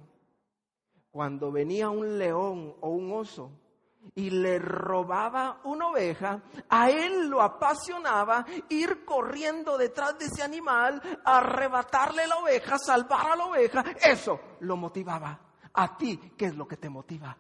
[1.09, 3.68] cuando venía un león o un oso,
[4.15, 11.01] y le robaba una oveja, a él lo apasionaba ir corriendo detrás de ese animal,
[11.25, 15.39] arrebatarle la oveja, salvar a la oveja, eso lo motivaba.
[15.75, 17.37] A ti, ¿qué es lo que te motiva?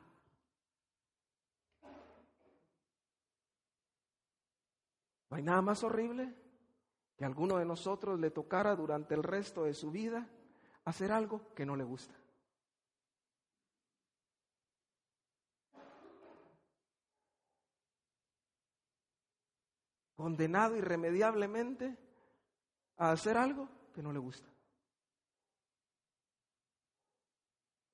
[5.30, 6.34] ¿No hay nada más horrible
[7.16, 10.26] que a alguno de nosotros le tocara durante el resto de su vida
[10.84, 12.17] hacer algo que no le gusta?
[20.18, 21.96] Condenado irremediablemente
[22.96, 24.48] a hacer algo que no le gusta.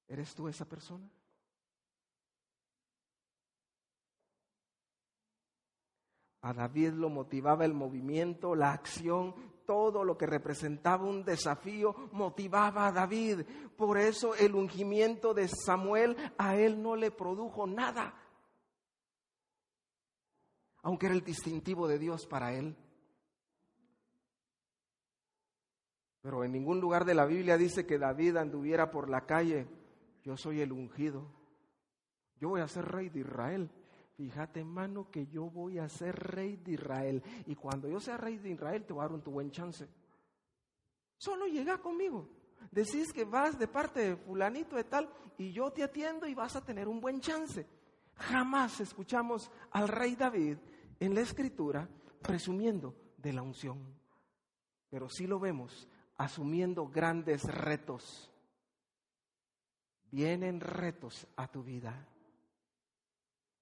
[0.08, 1.06] ¿Eres tú esa persona?
[6.40, 9.34] A David lo motivaba el movimiento, la acción,
[9.66, 13.42] todo lo que representaba un desafío motivaba a David.
[13.76, 18.14] Por eso el ungimiento de Samuel a él no le produjo nada
[20.84, 22.76] aunque era el distintivo de Dios para él.
[26.20, 29.66] Pero en ningún lugar de la Biblia dice que David anduviera por la calle,
[30.22, 31.26] yo soy el ungido,
[32.38, 33.70] yo voy a ser rey de Israel.
[34.16, 37.22] Fíjate, hermano, que yo voy a ser rey de Israel.
[37.46, 39.88] Y cuando yo sea rey de Israel, te voy a dar un tu buen chance.
[41.16, 42.28] Solo llega conmigo.
[42.70, 46.54] Decís que vas de parte de fulanito de tal y yo te atiendo y vas
[46.56, 47.66] a tener un buen chance.
[48.16, 50.58] Jamás escuchamos al rey David
[51.00, 51.88] en la escritura
[52.22, 53.78] presumiendo de la unción,
[54.88, 58.30] pero sí lo vemos asumiendo grandes retos.
[60.10, 62.06] Vienen retos a tu vida.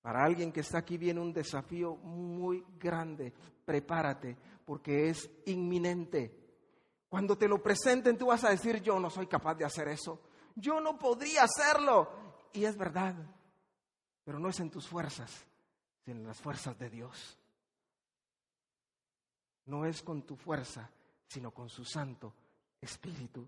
[0.03, 3.33] Para alguien que está aquí viene un desafío muy grande.
[3.65, 6.39] Prepárate porque es inminente.
[7.09, 10.21] Cuando te lo presenten tú vas a decir, yo no soy capaz de hacer eso.
[10.57, 12.11] Yo no podría hacerlo.
[12.53, 13.15] Y es verdad,
[14.25, 15.47] pero no es en tus fuerzas,
[16.07, 17.39] en las fuerzas de Dios.
[19.67, 20.91] No es con tu fuerza,
[21.27, 22.35] sino con su Santo
[22.81, 23.47] Espíritu.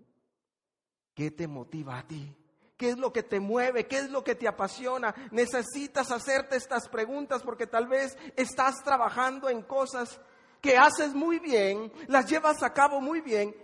[1.12, 2.34] ¿Qué te motiva a ti?
[2.76, 3.86] ¿Qué es lo que te mueve?
[3.86, 5.14] ¿Qué es lo que te apasiona?
[5.30, 10.20] Necesitas hacerte estas preguntas porque tal vez estás trabajando en cosas
[10.60, 13.54] que haces muy bien, las llevas a cabo muy bien,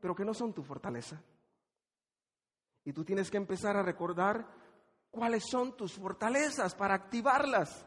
[0.00, 1.20] pero que no son tu fortaleza.
[2.84, 4.46] Y tú tienes que empezar a recordar
[5.10, 7.86] cuáles son tus fortalezas para activarlas.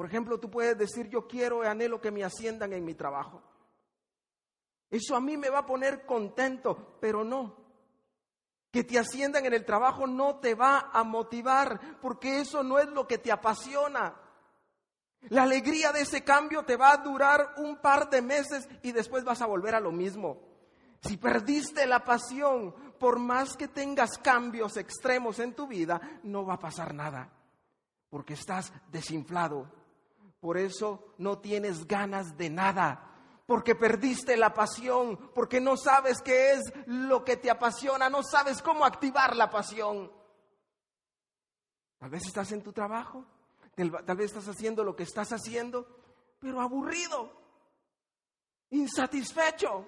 [0.00, 3.42] Por ejemplo, tú puedes decir, yo quiero y anhelo que me asciendan en mi trabajo.
[4.90, 7.54] Eso a mí me va a poner contento, pero no.
[8.70, 12.88] Que te asciendan en el trabajo no te va a motivar, porque eso no es
[12.88, 14.14] lo que te apasiona.
[15.28, 19.22] La alegría de ese cambio te va a durar un par de meses y después
[19.22, 20.40] vas a volver a lo mismo.
[21.02, 26.54] Si perdiste la pasión, por más que tengas cambios extremos en tu vida, no va
[26.54, 27.30] a pasar nada,
[28.08, 29.78] porque estás desinflado.
[30.40, 33.10] Por eso no tienes ganas de nada,
[33.46, 38.62] porque perdiste la pasión, porque no sabes qué es lo que te apasiona, no sabes
[38.62, 40.10] cómo activar la pasión.
[41.98, 43.26] Tal vez estás en tu trabajo,
[43.74, 45.86] tal vez estás haciendo lo que estás haciendo,
[46.38, 47.30] pero aburrido,
[48.70, 49.86] insatisfecho.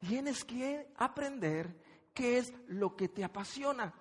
[0.00, 3.94] Tienes que aprender qué es lo que te apasiona.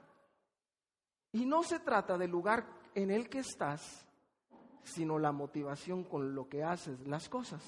[1.32, 2.65] Y no se trata del lugar
[2.95, 4.07] en el que estás,
[4.84, 7.63] sino la motivación con lo que haces las cosas.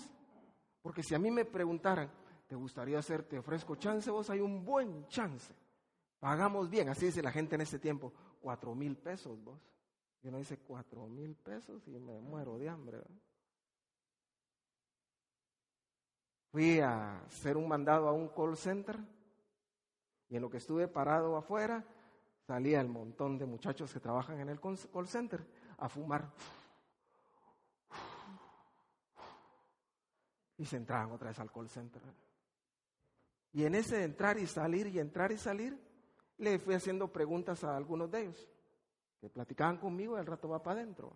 [0.81, 2.09] Porque si a mí me preguntaran,
[2.47, 3.23] ¿te gustaría hacer?
[3.23, 5.53] Te ofrezco chance, vos hay un buen chance.
[6.19, 9.59] Pagamos bien, así dice la gente en este tiempo, cuatro mil pesos vos.
[10.21, 13.01] Y uno dice cuatro mil pesos y me muero de hambre.
[16.51, 18.97] Fui a hacer un mandado a un call center
[20.29, 21.85] y en lo que estuve parado afuera
[22.49, 25.45] salía el montón de muchachos que trabajan en el call center
[25.77, 26.33] a fumar.
[30.57, 32.01] Y se entraban otra vez al call center.
[33.53, 35.79] Y en ese entrar y salir y entrar y salir,
[36.39, 38.49] le fui haciendo preguntas a algunos de ellos
[39.21, 41.15] que platicaban conmigo y al rato va para adentro.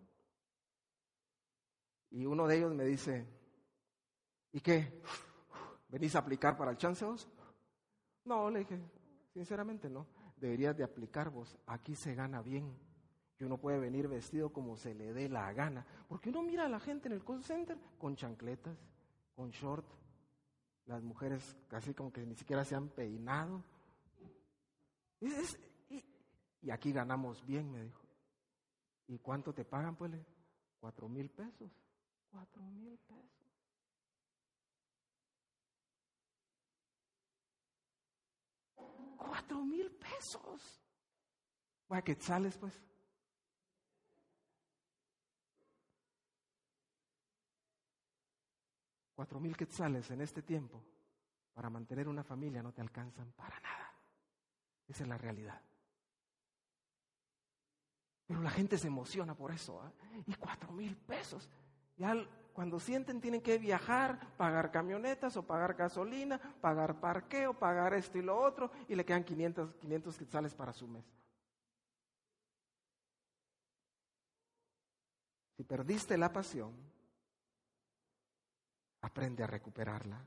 [2.11, 3.25] Y uno de ellos me dice,
[4.51, 5.01] ¿y qué?
[5.87, 7.27] ¿Venís a aplicar para el chance vos?
[8.25, 8.79] No, le dije,
[9.33, 10.05] sinceramente no.
[10.43, 11.57] Deberías de aplicar vos.
[11.67, 12.77] Aquí se gana bien.
[13.39, 15.85] Y uno puede venir vestido como se le dé la gana.
[16.09, 18.77] Porque uno mira a la gente en el call center con chancletas,
[19.37, 19.85] con short.
[20.85, 23.63] Las mujeres casi como que ni siquiera se han peinado.
[26.61, 28.01] y, aquí ganamos bien, me dijo.
[29.07, 29.95] ¿Y cuánto te pagan?
[29.95, 30.11] Pues
[30.81, 31.71] cuatro mil pesos.
[32.29, 33.42] Cuatro mil pesos.
[39.27, 40.81] Cuatro mil pesos.
[41.87, 42.73] Vaya, quetzales, pues.
[49.15, 50.83] Cuatro mil quetzales en este tiempo
[51.53, 53.93] para mantener una familia no te alcanzan para nada.
[54.87, 55.61] Esa es la realidad.
[58.25, 59.81] Pero la gente se emociona por eso.
[59.81, 59.91] ¿ah?
[60.25, 61.49] Y cuatro mil pesos.
[61.95, 62.15] Ya
[62.53, 68.21] cuando sienten tienen que viajar, pagar camionetas o pagar gasolina, pagar parqueo, pagar esto y
[68.21, 71.03] lo otro, y le quedan 500, 500 quetzales para su mes.
[75.57, 76.73] Si perdiste la pasión,
[79.01, 80.23] aprende a recuperarla.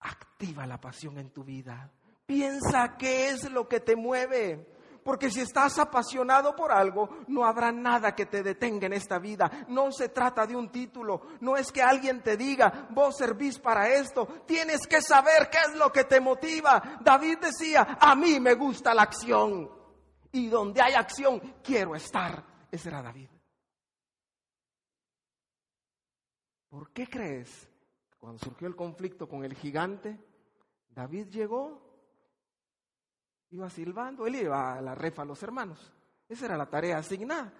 [0.00, 1.90] Activa la pasión en tu vida.
[2.26, 4.77] Piensa qué es lo que te mueve.
[5.08, 9.64] Porque si estás apasionado por algo, no habrá nada que te detenga en esta vida.
[9.68, 13.88] No se trata de un título, no es que alguien te diga, vos servís para
[13.88, 14.26] esto.
[14.46, 16.98] Tienes que saber qué es lo que te motiva.
[17.00, 19.70] David decía, a mí me gusta la acción.
[20.30, 22.44] Y donde hay acción, quiero estar.
[22.70, 23.30] Ese era David.
[26.68, 27.66] ¿Por qué crees
[28.10, 30.20] que cuando surgió el conflicto con el gigante,
[30.90, 31.87] David llegó
[33.50, 35.92] Iba silbando, él iba a la refa a los hermanos.
[36.28, 37.52] Esa era la tarea asignada.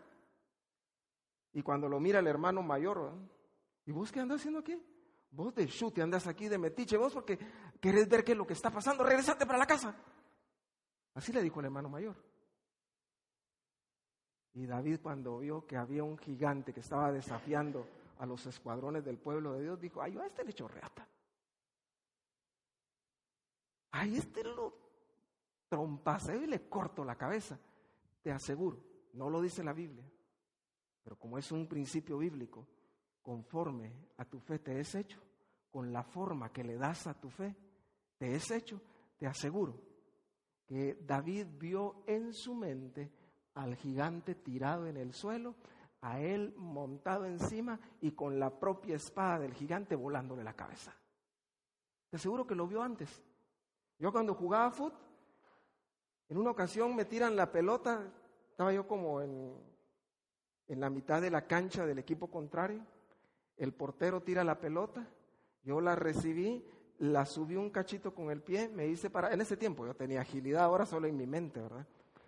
[1.52, 3.14] Y cuando lo mira el hermano mayor,
[3.86, 4.80] ¿y vos qué andas haciendo aquí?
[5.30, 7.38] Vos de chute andas aquí de metiche, vos porque
[7.80, 9.94] querés ver qué es lo que está pasando, regresate para la casa.
[11.14, 12.16] Así le dijo el hermano mayor.
[14.54, 17.86] Y David cuando vio que había un gigante que estaba desafiando
[18.18, 21.06] a los escuadrones del pueblo de Dios, dijo, ay, a este le echo reata.
[23.90, 24.87] Ay, este lo
[25.68, 27.58] trompaseo y le corto la cabeza.
[28.22, 28.82] Te aseguro,
[29.14, 30.04] no lo dice la Biblia,
[31.02, 32.66] pero como es un principio bíblico,
[33.22, 35.20] conforme a tu fe te es hecho,
[35.70, 37.54] con la forma que le das a tu fe,
[38.16, 38.80] te es hecho,
[39.16, 39.80] te aseguro
[40.66, 43.10] que David vio en su mente
[43.54, 45.54] al gigante tirado en el suelo,
[46.00, 50.94] a él montado encima y con la propia espada del gigante volándole la cabeza.
[52.10, 53.22] Te aseguro que lo vio antes.
[53.98, 55.07] Yo cuando jugaba fútbol,
[56.28, 58.02] en una ocasión me tiran la pelota,
[58.50, 59.54] estaba yo como en,
[60.68, 62.84] en la mitad de la cancha del equipo contrario,
[63.56, 65.08] el portero tira la pelota,
[65.62, 66.64] yo la recibí,
[66.98, 70.20] la subí un cachito con el pie, me hice para, en ese tiempo yo tenía
[70.20, 71.86] agilidad, ahora solo en mi mente, ¿verdad?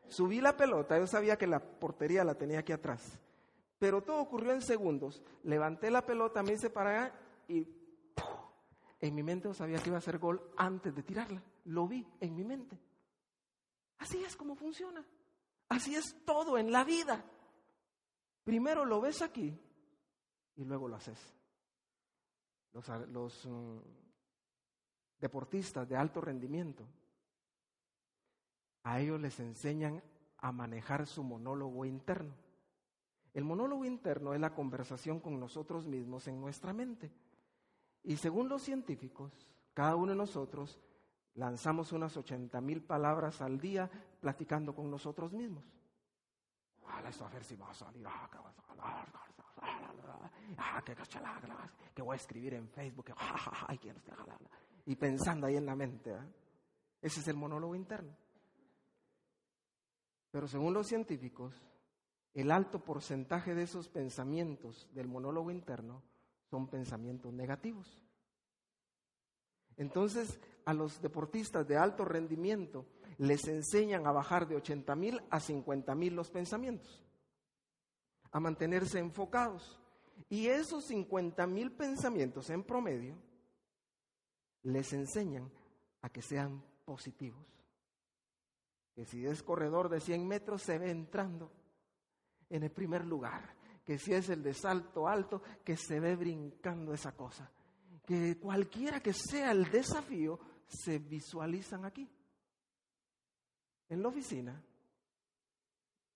[0.09, 3.19] Subí la pelota, yo sabía que la portería la tenía aquí atrás,
[3.79, 7.15] pero todo ocurrió en segundos, levanté la pelota, me hice para allá
[7.49, 7.69] y
[9.01, 12.07] en mi mente yo sabía que iba a ser gol antes de tirarla, lo vi
[12.21, 12.79] en mi mente.
[14.01, 15.05] Así es como funciona.
[15.69, 17.25] Así es todo en la vida.
[18.43, 19.57] Primero lo ves aquí
[20.57, 21.19] y luego lo haces.
[22.73, 23.79] Los, mm,
[25.21, 26.87] deportistas de alto rendimiento,
[28.83, 30.03] a ellos les enseñan
[30.39, 32.35] a manejar su monólogo interno.
[33.35, 37.13] El monólogo interno es la conversación con nosotros mismos en nuestra mente.
[38.03, 40.81] Y según los científicos, cada uno de nosotros
[41.35, 45.65] lanzamos unas 80 mil palabras al día platicando con nosotros mismos.
[51.95, 53.07] que voy a escribir en Facebook,
[54.87, 56.17] y pensando ahí en la mente.
[57.01, 58.17] Ese es el monólogo interno.
[60.31, 61.63] Pero según los científicos,
[62.35, 66.03] el alto porcentaje de esos pensamientos del monólogo interno
[66.51, 68.03] son pensamientos negativos.
[69.77, 72.87] Entonces, a los deportistas de alto rendimiento
[73.19, 77.03] les enseñan a bajar de 80 mil a 50 mil los pensamientos,
[78.33, 79.79] a mantenerse enfocados.
[80.29, 83.17] Y esos 50 mil pensamientos en promedio
[84.63, 85.51] les enseñan
[86.03, 87.47] a que sean positivos.
[88.95, 91.51] Que si es corredor de 100 metros se ve entrando
[92.49, 93.55] en el primer lugar.
[93.85, 97.51] Que si es el de salto alto, que se ve brincando esa cosa.
[98.07, 100.39] Que cualquiera que sea el desafío,
[100.71, 102.09] se visualizan aquí.
[103.89, 104.63] En la oficina,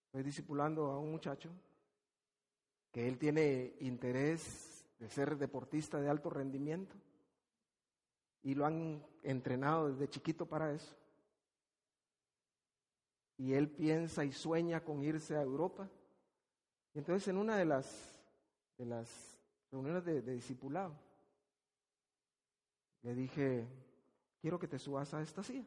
[0.06, 1.50] estoy discipulando a un muchacho
[2.92, 6.94] que él tiene interés de ser deportista de alto rendimiento
[8.42, 10.94] y lo han entrenado desde chiquito para eso.
[13.36, 15.90] Y él piensa y sueña con irse a Europa.
[16.94, 18.22] Y entonces en una de las,
[18.78, 19.40] de las
[19.72, 20.94] reuniones de, de discipulado,
[23.02, 23.66] le dije,
[24.44, 25.64] quiero que te subas a esta silla.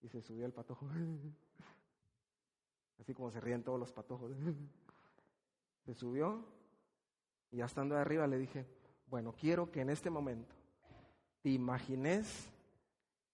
[0.00, 0.88] Y se subió el patojo.
[2.98, 4.32] Así como se ríen todos los patojos.
[5.84, 6.42] Se subió
[7.50, 8.66] y ya estando arriba le dije,
[9.08, 10.54] bueno, quiero que en este momento
[11.42, 12.50] te imagines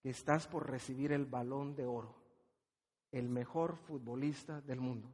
[0.02, 2.16] que estás por recibir el balón de oro,
[3.12, 5.08] el mejor futbolista del mundo.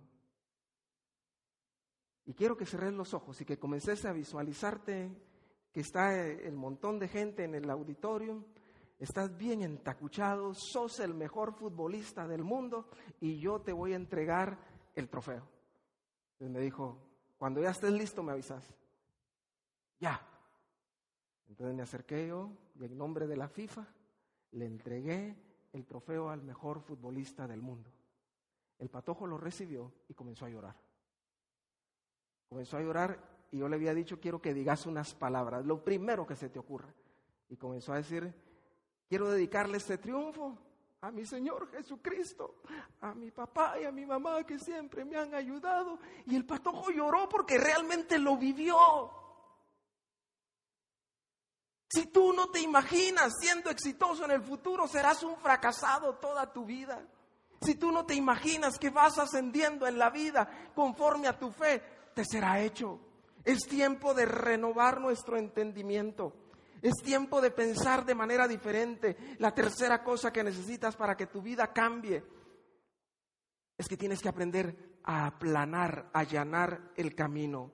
[2.24, 5.27] Y quiero que cerres los ojos y que comences a visualizarte
[5.72, 8.44] que está el montón de gente en el auditorio,
[8.98, 12.88] estás bien entacuchado, sos el mejor futbolista del mundo
[13.20, 14.58] y yo te voy a entregar
[14.94, 15.46] el trofeo.
[16.32, 16.98] Entonces me dijo,
[17.36, 18.64] cuando ya estés listo me avisas.
[20.00, 20.20] Ya.
[21.48, 23.86] Entonces me acerqué yo y en nombre de la FIFA
[24.52, 25.36] le entregué
[25.72, 27.90] el trofeo al mejor futbolista del mundo.
[28.78, 30.76] El patojo lo recibió y comenzó a llorar.
[32.48, 36.26] Comenzó a llorar y yo le había dicho, quiero que digas unas palabras, lo primero
[36.26, 36.92] que se te ocurra.
[37.48, 38.32] Y comenzó a decir,
[39.08, 40.58] quiero dedicarle este triunfo
[41.00, 42.56] a mi Señor Jesucristo,
[43.00, 45.98] a mi papá y a mi mamá que siempre me han ayudado.
[46.26, 48.76] Y el patojo lloró porque realmente lo vivió.
[51.88, 56.66] Si tú no te imaginas siendo exitoso en el futuro, serás un fracasado toda tu
[56.66, 57.02] vida.
[57.62, 61.82] Si tú no te imaginas que vas ascendiendo en la vida conforme a tu fe,
[62.14, 63.00] te será hecho.
[63.44, 66.34] Es tiempo de renovar nuestro entendimiento.
[66.82, 69.16] Es tiempo de pensar de manera diferente.
[69.38, 72.22] La tercera cosa que necesitas para que tu vida cambie
[73.76, 77.72] es que tienes que aprender a aplanar, a allanar el camino.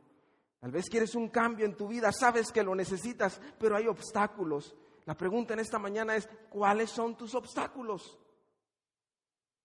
[0.61, 4.75] Tal vez quieres un cambio en tu vida, sabes que lo necesitas, pero hay obstáculos.
[5.05, 8.19] La pregunta en esta mañana es, ¿cuáles son tus obstáculos?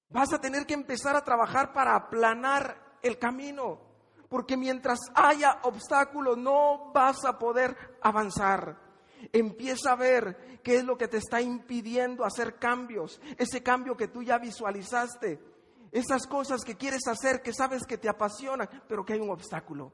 [0.09, 3.79] Vas a tener que empezar a trabajar para aplanar el camino,
[4.29, 8.79] porque mientras haya obstáculos no vas a poder avanzar.
[9.33, 14.07] Empieza a ver qué es lo que te está impidiendo hacer cambios, ese cambio que
[14.07, 15.39] tú ya visualizaste,
[15.91, 19.91] esas cosas que quieres hacer, que sabes que te apasionan, pero que hay un obstáculo.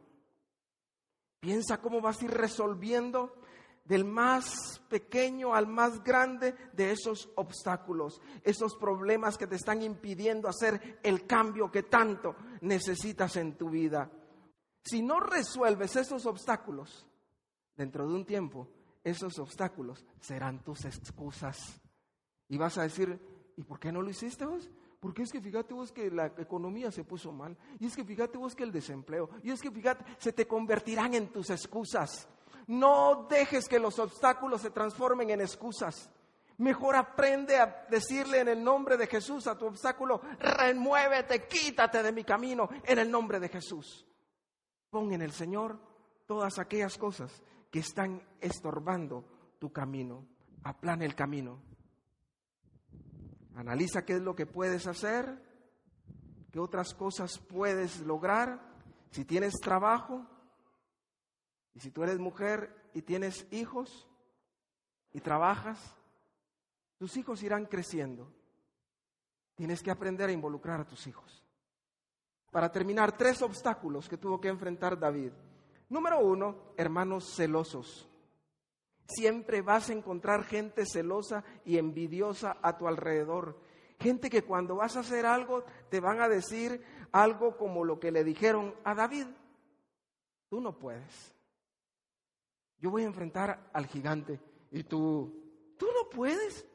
[1.39, 3.33] Piensa cómo vas a ir resolviendo
[3.85, 10.49] del más pequeño al más grande de esos obstáculos, esos problemas que te están impidiendo
[10.49, 14.09] hacer el cambio que tanto necesitas en tu vida.
[14.85, 17.07] Si no resuelves esos obstáculos,
[17.75, 18.69] dentro de un tiempo,
[19.03, 21.81] esos obstáculos serán tus excusas.
[22.47, 23.19] Y vas a decir,
[23.57, 24.69] ¿y por qué no lo hiciste vos?
[24.99, 27.57] Porque es que fíjate vos que la economía se puso mal.
[27.79, 29.29] Y es que fíjate vos que el desempleo.
[29.41, 32.27] Y es que fíjate, se te convertirán en tus excusas.
[32.67, 36.11] No dejes que los obstáculos se transformen en excusas.
[36.57, 42.11] Mejor aprende a decirle en el nombre de Jesús a tu obstáculo, remuévete, quítate de
[42.11, 44.05] mi camino en el nombre de Jesús.
[44.95, 45.77] Pon en el Señor
[46.25, 49.25] todas aquellas cosas que están estorbando
[49.59, 50.25] tu camino.
[50.63, 51.61] Aplana el camino.
[53.55, 55.37] Analiza qué es lo que puedes hacer,
[56.49, 58.61] qué otras cosas puedes lograr.
[59.11, 60.25] Si tienes trabajo,
[61.73, 64.07] y si tú eres mujer y tienes hijos
[65.11, 65.77] y trabajas,
[66.97, 68.33] tus hijos irán creciendo.
[69.55, 71.44] Tienes que aprender a involucrar a tus hijos.
[72.55, 75.33] Para terminar, tres obstáculos que tuvo que enfrentar David.
[75.89, 78.07] Número uno, hermanos celosos.
[79.09, 83.59] Siempre vas a encontrar gente celosa y envidiosa a tu alrededor.
[83.99, 86.81] Gente que cuando vas a hacer algo te van a decir
[87.11, 89.27] algo como lo que le dijeron a David.
[90.47, 91.35] Tú no puedes.
[92.79, 94.39] Yo voy a enfrentar al gigante
[94.71, 96.65] y tú, tú no puedes.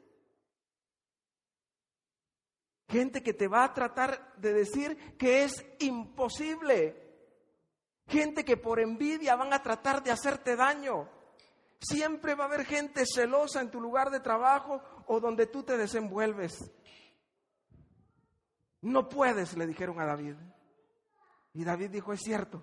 [2.91, 7.01] Gente que te va a tratar de decir que es imposible.
[8.05, 11.07] Gente que por envidia van a tratar de hacerte daño.
[11.79, 15.77] Siempre va a haber gente celosa en tu lugar de trabajo o donde tú te
[15.77, 16.69] desenvuelves.
[18.81, 20.35] No puedes, le dijeron a David.
[21.53, 22.61] Y David dijo, es cierto,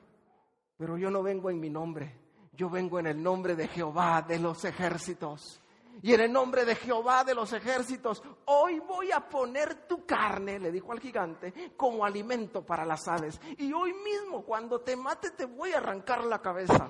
[0.76, 2.20] pero yo no vengo en mi nombre,
[2.52, 5.62] yo vengo en el nombre de Jehová de los ejércitos.
[6.03, 10.59] Y en el nombre de Jehová de los ejércitos, hoy voy a poner tu carne,
[10.59, 13.40] le dijo al gigante, como alimento para las aves.
[13.57, 16.88] Y hoy mismo, cuando te mate, te voy a arrancar la cabeza.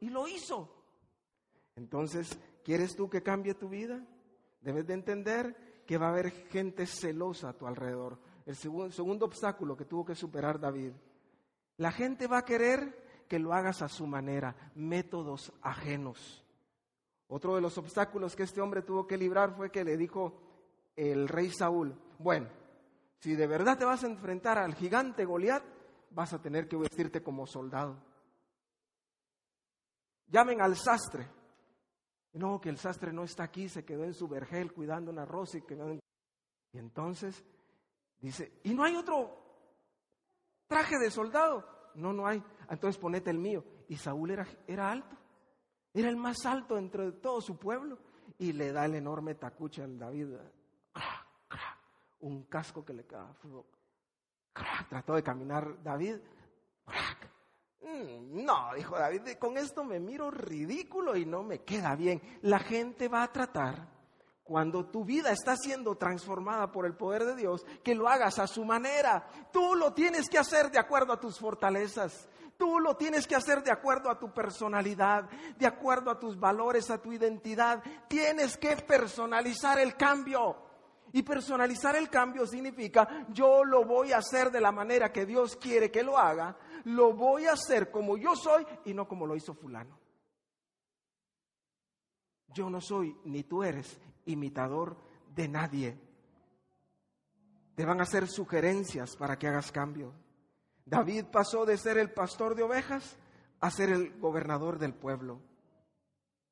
[0.00, 0.68] Y lo hizo.
[1.76, 4.02] Entonces, ¿quieres tú que cambie tu vida?
[4.60, 8.18] Debes de entender que va a haber gente celosa a tu alrededor.
[8.46, 10.92] El segundo, segundo obstáculo que tuvo que superar David.
[11.76, 16.44] La gente va a querer que lo hagas a su manera, métodos ajenos.
[17.28, 20.40] Otro de los obstáculos que este hombre tuvo que librar fue que le dijo
[20.96, 22.48] el rey Saúl, bueno,
[23.20, 25.62] si de verdad te vas a enfrentar al gigante Goliat,
[26.10, 28.02] vas a tener que vestirte como soldado.
[30.28, 31.28] Llamen al sastre.
[32.32, 35.58] No, que el sastre no está aquí, se quedó en su vergel cuidando una rosa
[35.58, 36.00] y en...
[36.72, 37.44] Y entonces
[38.20, 39.36] dice, ¿y no hay otro
[40.66, 41.64] traje de soldado?
[41.94, 42.42] No, no hay.
[42.68, 43.64] Entonces ponete el mío.
[43.88, 45.16] Y Saúl era, era alto.
[45.98, 47.98] Era el más alto dentro de todo su pueblo.
[48.38, 50.28] Y le da el enorme tacuche al David.
[52.20, 53.34] Un casco que le queda.
[54.88, 56.18] Trató de caminar David.
[57.80, 62.22] Mm, no, dijo David, con esto me miro ridículo y no me queda bien.
[62.42, 63.88] La gente va a tratar,
[64.44, 68.46] cuando tu vida está siendo transformada por el poder de Dios, que lo hagas a
[68.46, 69.28] su manera.
[69.52, 72.28] Tú lo tienes que hacer de acuerdo a tus fortalezas.
[72.58, 76.90] Tú lo tienes que hacer de acuerdo a tu personalidad, de acuerdo a tus valores,
[76.90, 77.80] a tu identidad.
[78.08, 80.66] Tienes que personalizar el cambio.
[81.12, 85.56] Y personalizar el cambio significa yo lo voy a hacer de la manera que Dios
[85.56, 89.36] quiere que lo haga, lo voy a hacer como yo soy y no como lo
[89.36, 89.96] hizo fulano.
[92.52, 94.96] Yo no soy, ni tú eres, imitador
[95.34, 95.98] de nadie.
[97.76, 100.12] Te van a hacer sugerencias para que hagas cambio.
[100.88, 103.18] David pasó de ser el pastor de ovejas
[103.60, 105.40] a ser el gobernador del pueblo.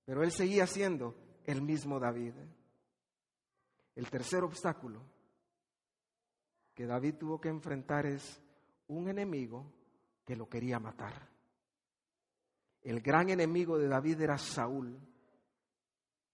[0.04, 1.14] Pero él seguía siendo
[1.44, 2.34] el mismo David.
[3.94, 5.02] El tercer obstáculo
[6.74, 8.42] que David tuvo que enfrentar es
[8.88, 9.72] un enemigo
[10.24, 11.28] que lo quería matar.
[12.82, 15.00] El gran enemigo de David era Saúl.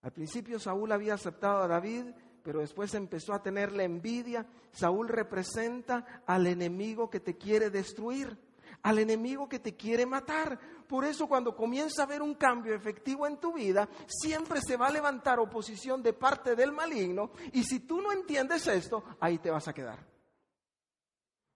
[0.03, 2.07] Al principio Saúl había aceptado a David
[2.43, 4.47] pero después empezó a tenerle envidia.
[4.73, 8.39] Saúl representa al enemigo que te quiere destruir,
[8.83, 10.59] al enemigo que te quiere matar.
[10.89, 14.89] Por eso cuando comienza a haber un cambio efectivo en tu vida, siempre se va
[14.89, 19.51] a levantar oposición de parte del maligno y si tú no entiendes esto, ahí te
[19.51, 20.07] vas a quedar.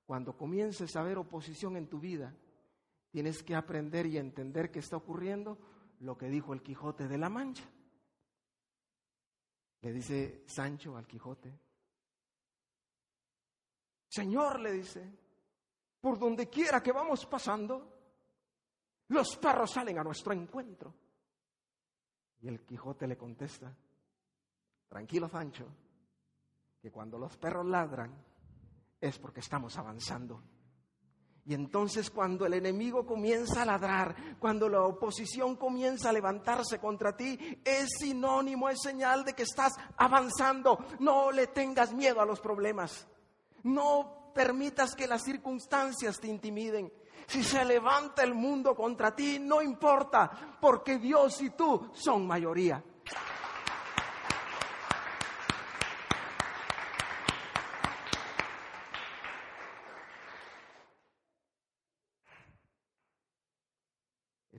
[0.06, 2.32] Cuando comiences a ver oposición en tu vida,
[3.10, 5.58] tienes que aprender y entender que está ocurriendo
[6.00, 7.64] lo que dijo el Quijote de la Mancha.
[9.86, 11.60] Le dice Sancho al Quijote.
[14.08, 15.08] Señor, le dice,
[16.00, 17.86] por donde quiera que vamos pasando,
[19.06, 20.92] los perros salen a nuestro encuentro.
[22.40, 23.72] Y el Quijote le contesta,
[24.88, 25.68] tranquilo Sancho,
[26.82, 28.12] que cuando los perros ladran
[29.00, 30.42] es porque estamos avanzando.
[31.48, 37.16] Y entonces cuando el enemigo comienza a ladrar, cuando la oposición comienza a levantarse contra
[37.16, 40.84] ti, es sinónimo, es señal de que estás avanzando.
[40.98, 43.06] No le tengas miedo a los problemas.
[43.62, 46.92] No permitas que las circunstancias te intimiden.
[47.28, 52.82] Si se levanta el mundo contra ti, no importa, porque Dios y tú son mayoría.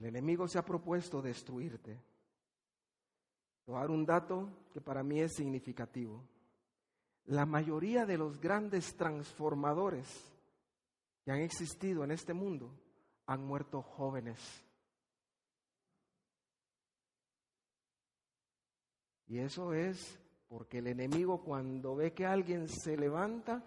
[0.08, 1.96] Enemigo se ha propuesto destruirte.
[3.66, 6.24] Te voy dar un dato que para mí es significativo.
[7.26, 10.08] La mayoría de los grandes transformadores
[11.26, 12.72] que han existido en este mundo
[13.26, 14.40] han muerto jóvenes.
[19.28, 23.64] Y eso es porque el enemigo cuando ve que alguien se levanta,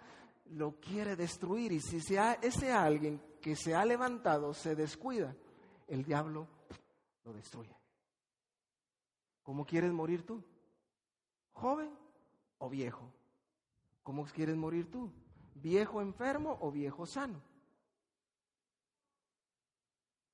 [0.53, 1.73] lo quiere destruir.
[1.73, 1.99] Y si
[2.41, 5.37] ese alguien que se ha levantado se descuida,
[5.91, 6.47] el diablo
[7.25, 7.77] lo destruye.
[9.43, 10.43] ¿Cómo quieres morir tú?
[11.53, 11.91] ¿Joven
[12.59, 13.13] o viejo?
[14.05, 15.11] ¿Cómo quieres morir tú?
[15.55, 17.43] ¿Viejo enfermo o viejo sano?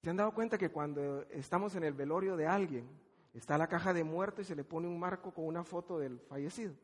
[0.02, 2.88] ¿Se han dado cuenta que cuando estamos en el velorio de alguien,
[3.32, 6.20] está la caja de muerto y se le pone un marco con una foto del
[6.20, 6.74] fallecido?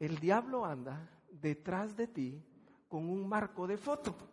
[0.00, 2.42] El diablo anda detrás de ti
[2.88, 4.31] con un marco de foto.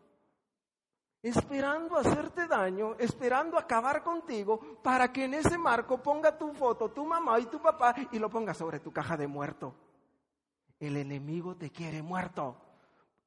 [1.22, 7.05] Esperando hacerte daño, esperando acabar contigo, para que en ese marco ponga tu foto, tu
[7.05, 9.76] mamá y tu papá, y lo ponga sobre tu caja de muerto.
[10.80, 12.55] El enemigo te quiere muerto.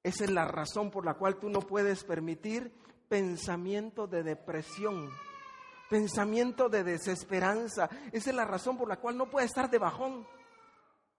[0.02, 2.72] Esa es la razón por la cual tú no puedes permitir
[3.08, 5.10] pensamiento de depresión,
[5.90, 7.90] pensamiento de desesperanza.
[8.10, 10.26] Esa es la razón por la cual no puedes estar de bajón,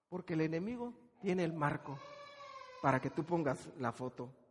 [0.09, 1.97] porque el enemigo tiene el marco
[2.81, 4.42] para que tú pongas la foto.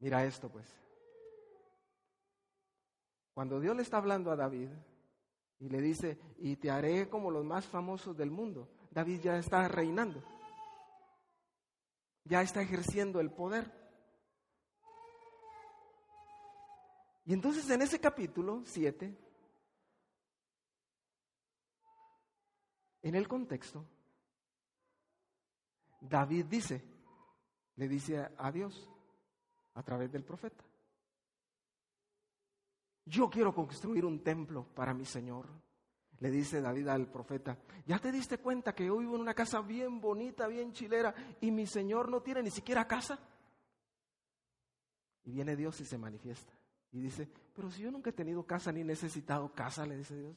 [0.00, 0.66] Mira esto pues.
[3.34, 4.70] Cuando Dios le está hablando a David
[5.58, 9.68] y le dice, y te haré como los más famosos del mundo, David ya está
[9.68, 10.22] reinando,
[12.24, 13.70] ya está ejerciendo el poder.
[17.26, 19.18] Y entonces en ese capítulo 7,
[23.02, 23.84] en el contexto,
[26.00, 26.82] David dice,
[27.74, 28.88] le dice a Dios,
[29.76, 30.64] a través del profeta.
[33.04, 35.46] Yo quiero construir un templo para mi Señor.
[36.18, 39.60] Le dice David al profeta, ¿ya te diste cuenta que yo vivo en una casa
[39.60, 43.18] bien bonita, bien chilera, y mi Señor no tiene ni siquiera casa?
[45.24, 46.54] Y viene Dios y se manifiesta.
[46.92, 50.36] Y dice, pero si yo nunca he tenido casa ni necesitado casa, le dice Dios.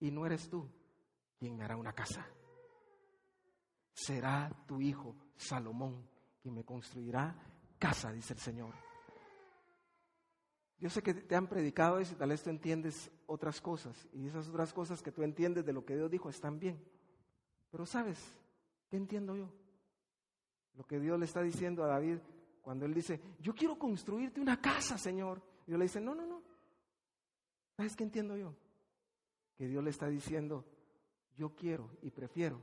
[0.00, 0.66] Y no eres tú
[1.38, 2.26] quien me hará una casa.
[3.92, 6.08] Será tu hijo Salomón
[6.40, 7.36] quien me construirá
[7.78, 8.74] casa, dice el Señor.
[10.78, 14.08] Yo sé que te han predicado eso y tal vez tú entiendes otras cosas.
[14.12, 16.80] Y esas otras cosas que tú entiendes de lo que Dios dijo están bien.
[17.70, 18.18] Pero sabes,
[18.88, 19.50] ¿qué entiendo yo?
[20.74, 22.18] Lo que Dios le está diciendo a David
[22.62, 25.42] cuando él dice, yo quiero construirte una casa, Señor.
[25.66, 26.42] Y Dios le dice, no, no, no.
[27.76, 28.54] ¿Sabes qué entiendo yo?
[29.56, 30.64] Que Dios le está diciendo,
[31.36, 32.60] yo quiero y prefiero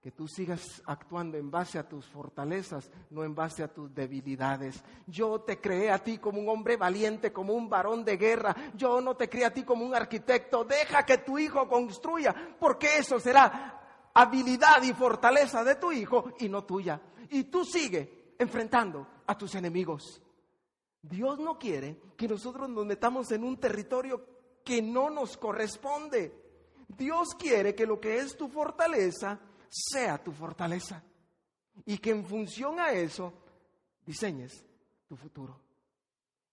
[0.00, 4.82] que tú sigas actuando en base a tus fortalezas, no en base a tus debilidades.
[5.06, 8.54] Yo te creé a ti como un hombre valiente, como un varón de guerra.
[8.74, 10.64] Yo no te creé a ti como un arquitecto.
[10.64, 16.48] Deja que tu hijo construya, porque eso será habilidad y fortaleza de tu hijo y
[16.48, 17.00] no tuya.
[17.30, 20.22] Y tú sigue enfrentando a tus enemigos.
[21.02, 24.24] Dios no quiere que nosotros nos metamos en un territorio
[24.64, 26.32] que no nos corresponde.
[26.86, 29.40] Dios quiere que lo que es tu fortaleza
[29.70, 31.02] sea tu fortaleza.
[31.86, 33.32] Y que en función a eso
[34.04, 34.66] diseñes
[35.06, 35.60] tu futuro.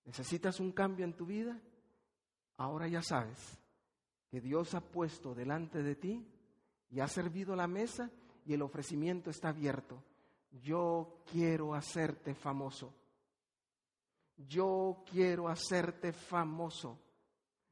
[0.06, 1.60] ¿Necesitas un cambio en tu vida?
[2.58, 3.40] Ahora ya sabes
[4.30, 6.26] que Dios ha puesto delante de ti
[6.92, 8.12] y ha servido la mesa
[8.46, 10.04] y el ofrecimiento está abierto.
[10.52, 12.94] Yo quiero hacerte famoso.
[14.38, 17.00] Yo quiero hacerte famoso.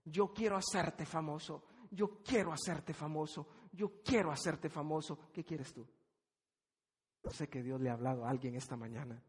[0.04, 1.64] Yo quiero hacerte famoso.
[1.91, 5.20] Yo quiero hacerte famoso yo quiero hacerte famoso.
[5.34, 5.86] ¿Qué quieres tú?
[7.24, 9.22] Yo sé que Dios le ha hablado a alguien esta mañana.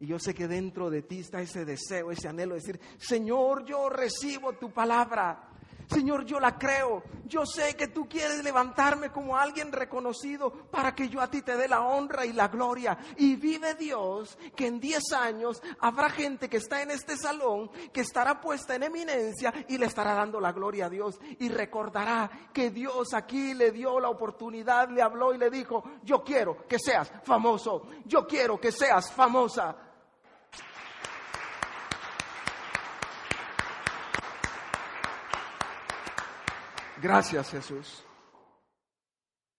[0.00, 3.64] Y yo sé que dentro de ti está ese deseo, ese anhelo de decir, Señor,
[3.64, 5.50] yo recibo tu palabra.
[5.88, 7.02] Señor, yo la creo.
[7.24, 11.56] Yo sé que tú quieres levantarme como alguien reconocido para que yo a ti te
[11.56, 12.98] dé la honra y la gloria.
[13.16, 18.02] Y vive Dios que en 10 años habrá gente que está en este salón, que
[18.02, 21.18] estará puesta en eminencia y le estará dando la gloria a Dios.
[21.38, 26.22] Y recordará que Dios aquí le dio la oportunidad, le habló y le dijo, yo
[26.22, 27.88] quiero que seas famoso.
[28.04, 29.87] Yo quiero que seas famosa.
[37.00, 38.04] Gracias Jesús.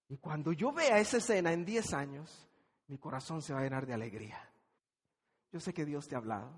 [0.09, 2.49] Y cuando yo vea esa escena en 10 años,
[2.87, 4.49] mi corazón se va a llenar de alegría.
[5.51, 6.51] Yo sé que Dios te ha hablado.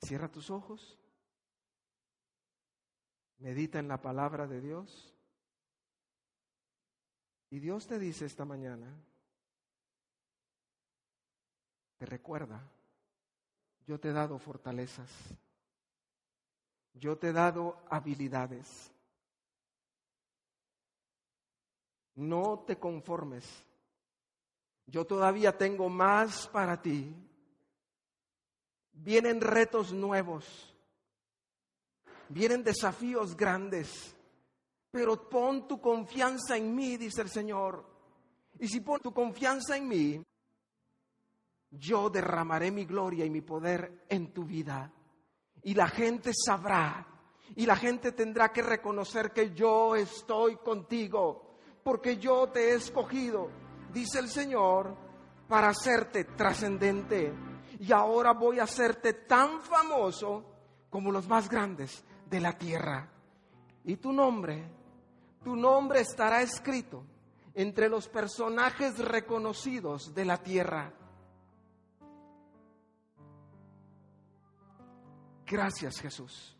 [0.00, 0.98] Cierra tus ojos.
[3.38, 5.14] Medita en la palabra de Dios.
[7.50, 8.88] Y Dios te dice esta mañana,
[11.98, 12.66] te recuerda,
[13.86, 15.10] yo te he dado fortalezas.
[16.94, 18.92] Yo te he dado habilidades.
[22.14, 23.46] No te conformes.
[24.86, 27.14] Yo todavía tengo más para ti.
[28.92, 30.74] Vienen retos nuevos.
[32.28, 34.14] Vienen desafíos grandes.
[34.90, 37.84] Pero pon tu confianza en mí, dice el Señor.
[38.58, 40.22] Y si pon tu confianza en mí,
[41.70, 44.92] yo derramaré mi gloria y mi poder en tu vida
[45.64, 47.06] y la gente sabrá
[47.54, 53.50] y la gente tendrá que reconocer que yo estoy contigo, porque yo te he escogido,
[53.92, 54.96] dice el Señor,
[55.48, 57.32] para hacerte trascendente.
[57.78, 60.44] Y ahora voy a hacerte tan famoso
[60.88, 63.10] como los más grandes de la tierra.
[63.84, 64.64] Y tu nombre,
[65.42, 67.04] tu nombre estará escrito
[67.54, 70.94] entre los personajes reconocidos de la tierra.
[75.46, 76.56] Gracias Jesús.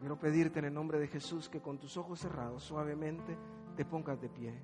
[0.00, 3.36] Quiero pedirte en el nombre de Jesús que con tus ojos cerrados suavemente
[3.76, 4.58] te pongas de pie.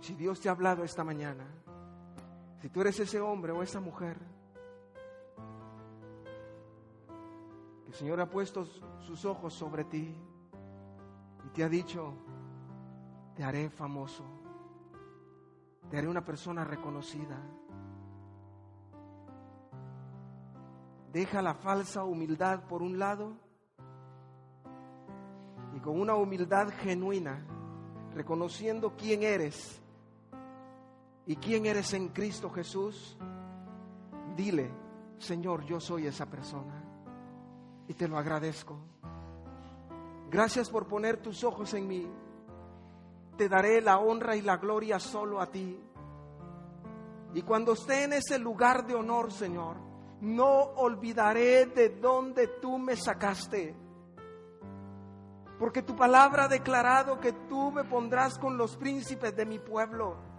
[0.00, 1.46] Si Dios te ha hablado esta mañana,
[2.60, 4.18] si tú eres ese hombre o esa mujer,
[7.92, 8.64] el Señor ha puesto
[9.00, 10.16] sus ojos sobre ti
[11.44, 12.14] y te ha dicho,
[13.36, 14.24] te haré famoso,
[15.90, 17.38] te haré una persona reconocida.
[21.12, 23.34] Deja la falsa humildad por un lado
[25.76, 27.44] y con una humildad genuina,
[28.14, 29.82] reconociendo quién eres
[31.26, 33.18] y quién eres en Cristo Jesús,
[34.34, 34.70] dile,
[35.18, 36.91] Señor, yo soy esa persona
[37.88, 38.78] y te lo agradezco.
[40.30, 42.10] Gracias por poner tus ojos en mí.
[43.36, 45.78] Te daré la honra y la gloria solo a ti.
[47.34, 49.76] Y cuando esté en ese lugar de honor, Señor,
[50.20, 53.74] no olvidaré de dónde tú me sacaste.
[55.58, 60.32] Porque tu palabra ha declarado que tú me pondrás con los príncipes de mi pueblo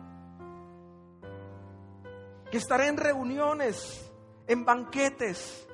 [2.53, 4.11] que estaré en reuniones,
[4.45, 5.67] en banquetes,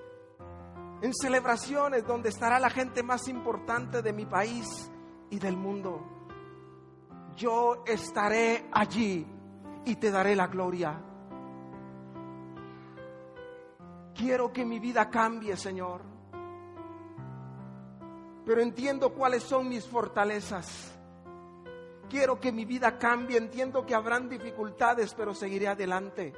[1.01, 4.91] en celebraciones donde estará la gente más importante de mi país
[5.29, 6.05] y del mundo.
[7.35, 9.25] Yo estaré allí
[9.85, 11.01] y te daré la gloria.
[14.13, 16.01] Quiero que mi vida cambie, Señor.
[18.45, 20.93] Pero entiendo cuáles son mis fortalezas.
[22.09, 23.37] Quiero que mi vida cambie.
[23.37, 26.33] Entiendo que habrán dificultades, pero seguiré adelante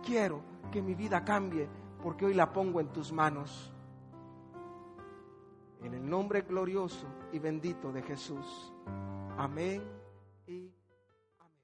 [0.00, 1.68] quiero que mi vida cambie
[2.02, 3.72] porque hoy la pongo en tus manos.
[5.82, 8.72] En el nombre glorioso y bendito de Jesús.
[9.38, 9.82] Amén
[10.46, 10.70] y
[11.40, 11.60] amén.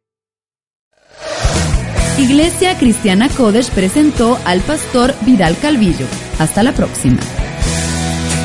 [2.19, 6.07] Iglesia Cristiana Codes presentó al pastor Vidal Calvillo.
[6.39, 7.21] Hasta la próxima.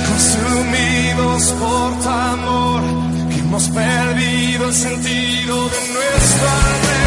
[0.10, 2.84] Consumidos por tu amor,
[3.32, 7.01] hemos perdido el sentido de nuestro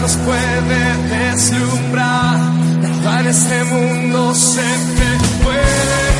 [0.00, 2.38] nos puede deslumbrar,
[2.80, 6.19] nada en este mundo se te puede